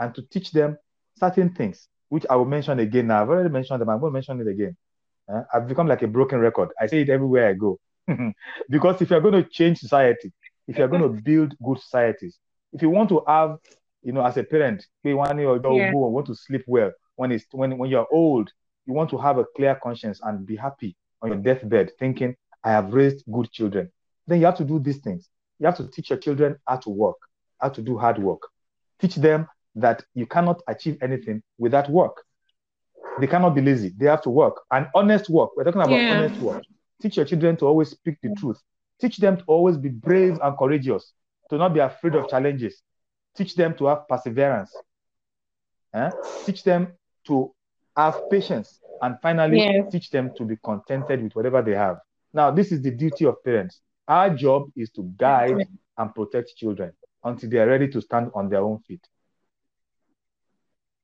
and 0.00 0.14
to 0.16 0.22
teach 0.22 0.50
them 0.50 0.76
certain 1.18 1.54
things, 1.54 1.88
which 2.08 2.26
I 2.28 2.36
will 2.36 2.46
mention 2.46 2.80
again 2.80 3.06
now. 3.08 3.22
I've 3.22 3.28
already 3.28 3.50
mentioned 3.50 3.80
them, 3.80 3.90
I'm 3.90 4.00
going 4.00 4.10
to 4.10 4.14
mention 4.14 4.40
it 4.40 4.48
again. 4.48 4.76
Uh, 5.32 5.42
I've 5.54 5.68
become 5.68 5.86
like 5.86 6.02
a 6.02 6.08
broken 6.08 6.40
record. 6.40 6.70
I 6.80 6.86
say 6.88 7.02
it 7.02 7.10
everywhere 7.10 7.48
I 7.48 7.54
go. 7.54 7.78
because 8.70 9.00
if 9.02 9.10
you're 9.10 9.20
going 9.20 9.42
to 9.42 9.48
change 9.48 9.78
society, 9.78 10.32
if 10.66 10.78
you're 10.78 10.88
going 10.88 11.02
to 11.14 11.22
build 11.22 11.54
good 11.62 11.80
societies, 11.80 12.38
if 12.72 12.82
you 12.82 12.90
want 12.90 13.08
to 13.10 13.22
have, 13.26 13.58
you 14.02 14.12
know, 14.12 14.24
as 14.24 14.36
a 14.36 14.44
parent, 14.44 14.86
you 15.04 15.16
want 15.16 15.38
yeah. 15.38 15.92
want 15.92 16.26
to 16.26 16.34
sleep 16.34 16.64
well 16.66 16.92
when 17.18 17.32
it's 17.32 17.44
when 17.50 17.76
when 17.76 17.90
you're 17.90 18.06
old, 18.12 18.50
you 18.86 18.94
want 18.94 19.10
to 19.10 19.18
have 19.18 19.38
a 19.38 19.44
clear 19.56 19.78
conscience 19.82 20.20
and 20.22 20.46
be 20.46 20.56
happy 20.56 20.96
on 21.20 21.30
your 21.30 21.38
deathbed, 21.38 21.90
thinking, 21.98 22.34
I 22.62 22.70
have 22.70 22.94
raised 22.94 23.24
good 23.30 23.50
children. 23.50 23.90
Then 24.26 24.38
you 24.38 24.46
have 24.46 24.56
to 24.58 24.64
do 24.64 24.78
these 24.78 24.98
things. 24.98 25.28
You 25.58 25.66
have 25.66 25.76
to 25.78 25.88
teach 25.88 26.10
your 26.10 26.18
children 26.18 26.56
how 26.66 26.76
to 26.76 26.90
work, 26.90 27.16
how 27.60 27.70
to 27.70 27.82
do 27.82 27.98
hard 27.98 28.18
work. 28.18 28.42
Teach 29.00 29.16
them 29.16 29.48
that 29.74 30.04
you 30.14 30.26
cannot 30.26 30.62
achieve 30.68 30.98
anything 31.02 31.42
without 31.58 31.90
work. 31.90 32.22
They 33.20 33.26
cannot 33.26 33.56
be 33.56 33.62
lazy. 33.62 33.92
They 33.96 34.06
have 34.06 34.22
to 34.22 34.30
work. 34.30 34.60
And 34.70 34.86
honest 34.94 35.28
work. 35.28 35.56
We're 35.56 35.64
talking 35.64 35.80
about 35.80 36.00
yeah. 36.00 36.18
honest 36.18 36.40
work. 36.40 36.62
Teach 37.00 37.16
your 37.16 37.26
children 37.26 37.56
to 37.58 37.66
always 37.66 37.90
speak 37.90 38.18
the 38.22 38.34
truth. 38.36 38.60
Teach 39.00 39.18
them 39.18 39.36
to 39.36 39.44
always 39.46 39.76
be 39.76 39.88
brave 39.88 40.38
and 40.42 40.58
courageous, 40.58 41.12
to 41.50 41.56
not 41.56 41.72
be 41.72 41.80
afraid 41.80 42.14
of 42.16 42.28
challenges. 42.28 42.82
Teach 43.36 43.54
them 43.54 43.74
to 43.76 43.86
have 43.86 44.08
perseverance. 44.08 44.74
Eh? 45.94 46.10
Teach 46.44 46.64
them 46.64 46.88
to 47.26 47.54
have 47.96 48.28
patience. 48.30 48.80
And 49.00 49.16
finally, 49.22 49.58
yes. 49.58 49.92
teach 49.92 50.10
them 50.10 50.32
to 50.36 50.44
be 50.44 50.56
contented 50.64 51.22
with 51.22 51.36
whatever 51.36 51.62
they 51.62 51.74
have. 51.74 51.98
Now, 52.32 52.50
this 52.50 52.72
is 52.72 52.82
the 52.82 52.90
duty 52.90 53.26
of 53.26 53.42
parents. 53.44 53.80
Our 54.08 54.30
job 54.30 54.70
is 54.74 54.90
to 54.90 55.02
guide 55.16 55.66
and 55.96 56.14
protect 56.14 56.56
children 56.56 56.92
until 57.22 57.50
they 57.50 57.58
are 57.58 57.66
ready 57.66 57.88
to 57.88 58.00
stand 58.00 58.30
on 58.34 58.48
their 58.48 58.60
own 58.62 58.80
feet. 58.80 59.06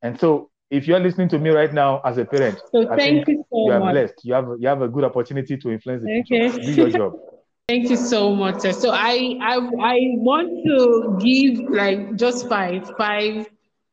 And 0.02 0.18
so, 0.18 0.50
if 0.74 0.88
you're 0.88 1.00
listening 1.00 1.28
to 1.28 1.38
me 1.38 1.50
right 1.50 1.72
now 1.72 2.00
as 2.04 2.18
a 2.18 2.24
parent, 2.24 2.60
so 2.72 2.90
I 2.90 2.96
thank 2.96 3.28
you 3.28 3.44
so 3.50 3.66
you 3.66 3.72
are 3.72 3.80
much. 3.80 3.92
blessed. 3.94 4.24
You 4.24 4.34
have 4.34 4.48
you 4.58 4.68
have 4.68 4.82
a 4.82 4.88
good 4.88 5.04
opportunity 5.04 5.56
to 5.56 5.70
influence 5.70 6.02
the 6.02 6.20
okay. 6.20 6.50
future. 6.50 6.66
Do 6.66 6.72
your 6.72 6.90
job. 6.90 7.12
Thank 7.68 7.88
you 7.88 7.96
so 7.96 8.34
much. 8.34 8.60
Sir. 8.60 8.72
So 8.72 8.90
I, 8.92 9.38
I 9.40 9.54
I 9.56 9.96
want 10.28 10.50
to 10.66 11.18
give 11.18 11.70
like 11.70 12.16
just 12.16 12.46
five 12.46 12.90
five 12.98 13.46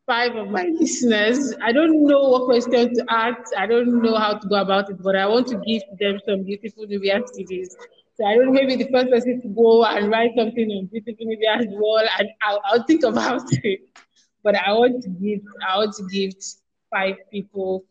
five 0.08 0.36
of 0.36 0.50
my 0.50 0.66
listeners. 0.78 1.54
I 1.62 1.72
don't 1.72 2.06
know 2.06 2.22
what 2.32 2.46
question 2.46 2.94
to 2.96 3.06
ask. 3.10 3.56
I 3.58 3.66
don't 3.68 4.02
know 4.02 4.16
how 4.16 4.34
to 4.40 4.48
go 4.48 4.56
about 4.56 4.90
it, 4.90 5.02
but 5.02 5.16
I 5.16 5.26
want 5.26 5.48
to 5.48 5.58
give 5.66 5.84
them 6.00 6.20
some 6.28 6.44
beautiful 6.44 6.86
Nubia 6.86 7.22
CDs. 7.22 7.70
So 8.16 8.26
I 8.26 8.36
don't 8.36 8.52
maybe 8.52 8.76
the 8.76 8.90
first 8.92 9.10
person 9.10 9.42
to 9.42 9.48
go 9.48 9.86
and 9.86 10.12
write 10.12 10.32
something 10.36 10.70
on 10.72 10.88
beautiful 10.88 11.26
New 11.26 11.38
Nubia 11.38 11.80
wall, 11.80 12.04
and 12.20 12.28
I'll, 12.42 12.62
I'll 12.66 12.84
think 12.84 13.04
about 13.04 13.44
it. 13.64 13.80
But 14.44 14.56
I 14.56 14.74
want 14.74 15.02
to 15.04 15.10
give, 15.10 15.42
I 15.68 15.78
want 15.78 15.96
to 15.96 16.04
give 16.12 16.34
five 16.92 17.16
people 17.32 17.86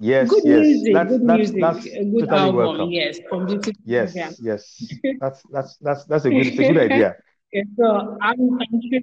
Yes, 0.00 0.28
good 0.28 0.42
yes. 0.44 0.60
music, 0.60 0.94
that's, 0.94 1.10
good 1.10 1.26
that's, 1.26 1.38
music, 1.38 1.60
that's 1.60 1.86
a 1.86 2.04
good 2.04 2.28
totally 2.28 2.38
album, 2.38 2.56
welcome. 2.56 2.90
yes, 2.90 3.18
from 3.28 3.46
Yes, 3.84 4.14
Nubia. 4.14 4.30
yes. 4.40 4.62
That's 5.20 5.42
that's 5.52 5.76
that's 5.78 6.04
that's 6.06 6.24
a 6.24 6.30
good, 6.30 6.46
a 6.58 6.64
good 6.64 6.78
idea. 6.78 7.16
Okay, 7.54 7.64
so 7.76 8.16
I'm, 8.22 8.38
I'm 8.60 8.80
sure 8.90 9.00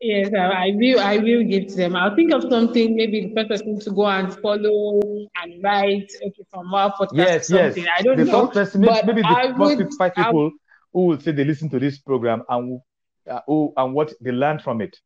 Yes, 0.00 0.30
I 0.34 0.72
will. 0.74 0.98
I 1.00 1.18
will 1.18 1.44
give 1.44 1.68
to 1.68 1.76
them. 1.76 1.94
I'll 1.96 2.14
think 2.16 2.32
of 2.32 2.42
something. 2.50 2.96
Maybe 2.96 3.26
the 3.28 3.34
first 3.34 3.48
person 3.48 3.78
to 3.80 3.90
go 3.92 4.06
and 4.06 4.34
follow 4.40 5.00
and 5.42 5.62
write. 5.62 6.10
Okay, 6.26 6.44
from 6.50 6.74
our 6.74 6.92
podcast. 6.92 7.14
Yes, 7.16 7.50
yes. 7.50 7.78
I 7.96 8.02
don't 8.02 8.16
the 8.16 8.24
know. 8.24 8.46
First 8.46 8.52
person, 8.54 8.80
maybe, 8.80 9.06
maybe 9.06 9.22
the 9.22 9.28
I 9.28 9.52
first 9.56 9.78
would, 9.78 9.94
five 9.98 10.14
people 10.14 10.50
who 10.92 11.06
will 11.06 11.20
say 11.20 11.32
they 11.32 11.44
listen 11.44 11.70
to 11.70 11.78
this 11.78 11.98
program 11.98 12.42
and 12.48 12.80
uh, 13.30 13.40
who 13.46 13.72
and 13.76 13.94
what 13.94 14.12
they 14.20 14.32
learned 14.32 14.62
from 14.62 14.80
it, 14.80 14.96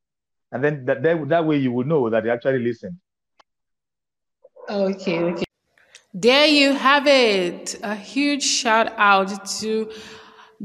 and 0.57 0.65
then 0.65 0.85
that 0.87 1.03
that, 1.03 1.29
that 1.29 1.45
way 1.47 1.57
you 1.59 1.71
will 1.71 1.85
know 1.85 2.09
that 2.11 2.25
they 2.25 2.31
actually 2.31 2.59
listened. 2.59 2.97
Okay. 4.69 5.21
Okay. 5.23 5.45
There 6.15 6.47
you 6.47 6.73
have 6.73 7.07
it. 7.07 7.79
A 7.83 7.95
huge 7.95 8.43
shout 8.43 8.93
out 8.97 9.47
to 9.61 9.91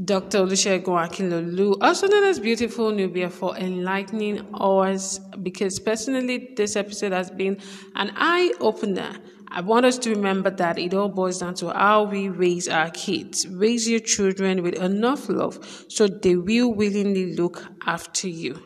Dr. 0.02 0.38
Olusegun 0.38 1.06
Akinlolu, 1.06 1.76
also 1.82 2.06
known 2.06 2.24
as 2.24 2.40
Beautiful 2.40 2.90
Nubia, 2.90 3.28
for 3.28 3.54
enlightening 3.58 4.40
us 4.54 5.18
because 5.42 5.78
personally, 5.78 6.54
this 6.56 6.74
episode 6.74 7.12
has 7.12 7.30
been 7.30 7.58
an 7.96 8.12
eye 8.16 8.52
opener. 8.60 9.12
I 9.48 9.60
want 9.60 9.84
us 9.84 9.98
to 9.98 10.10
remember 10.10 10.48
that 10.48 10.78
it 10.78 10.94
all 10.94 11.10
boils 11.10 11.40
down 11.40 11.54
to 11.56 11.68
how 11.68 12.04
we 12.04 12.30
raise 12.30 12.68
our 12.68 12.88
kids. 12.88 13.46
Raise 13.46 13.86
your 13.86 14.00
children 14.00 14.62
with 14.62 14.76
enough 14.76 15.28
love 15.28 15.84
so 15.88 16.08
they 16.08 16.36
will 16.36 16.72
willingly 16.72 17.36
look 17.36 17.62
after 17.86 18.28
you. 18.28 18.58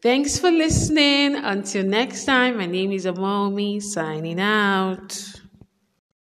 Thanks 0.00 0.38
for 0.38 0.50
listening. 0.50 1.34
Until 1.36 1.84
next 1.84 2.24
time, 2.24 2.58
my 2.58 2.66
name 2.66 2.92
is 2.92 3.04
Amomi, 3.06 3.82
signing 3.82 4.40
out. 4.40 5.37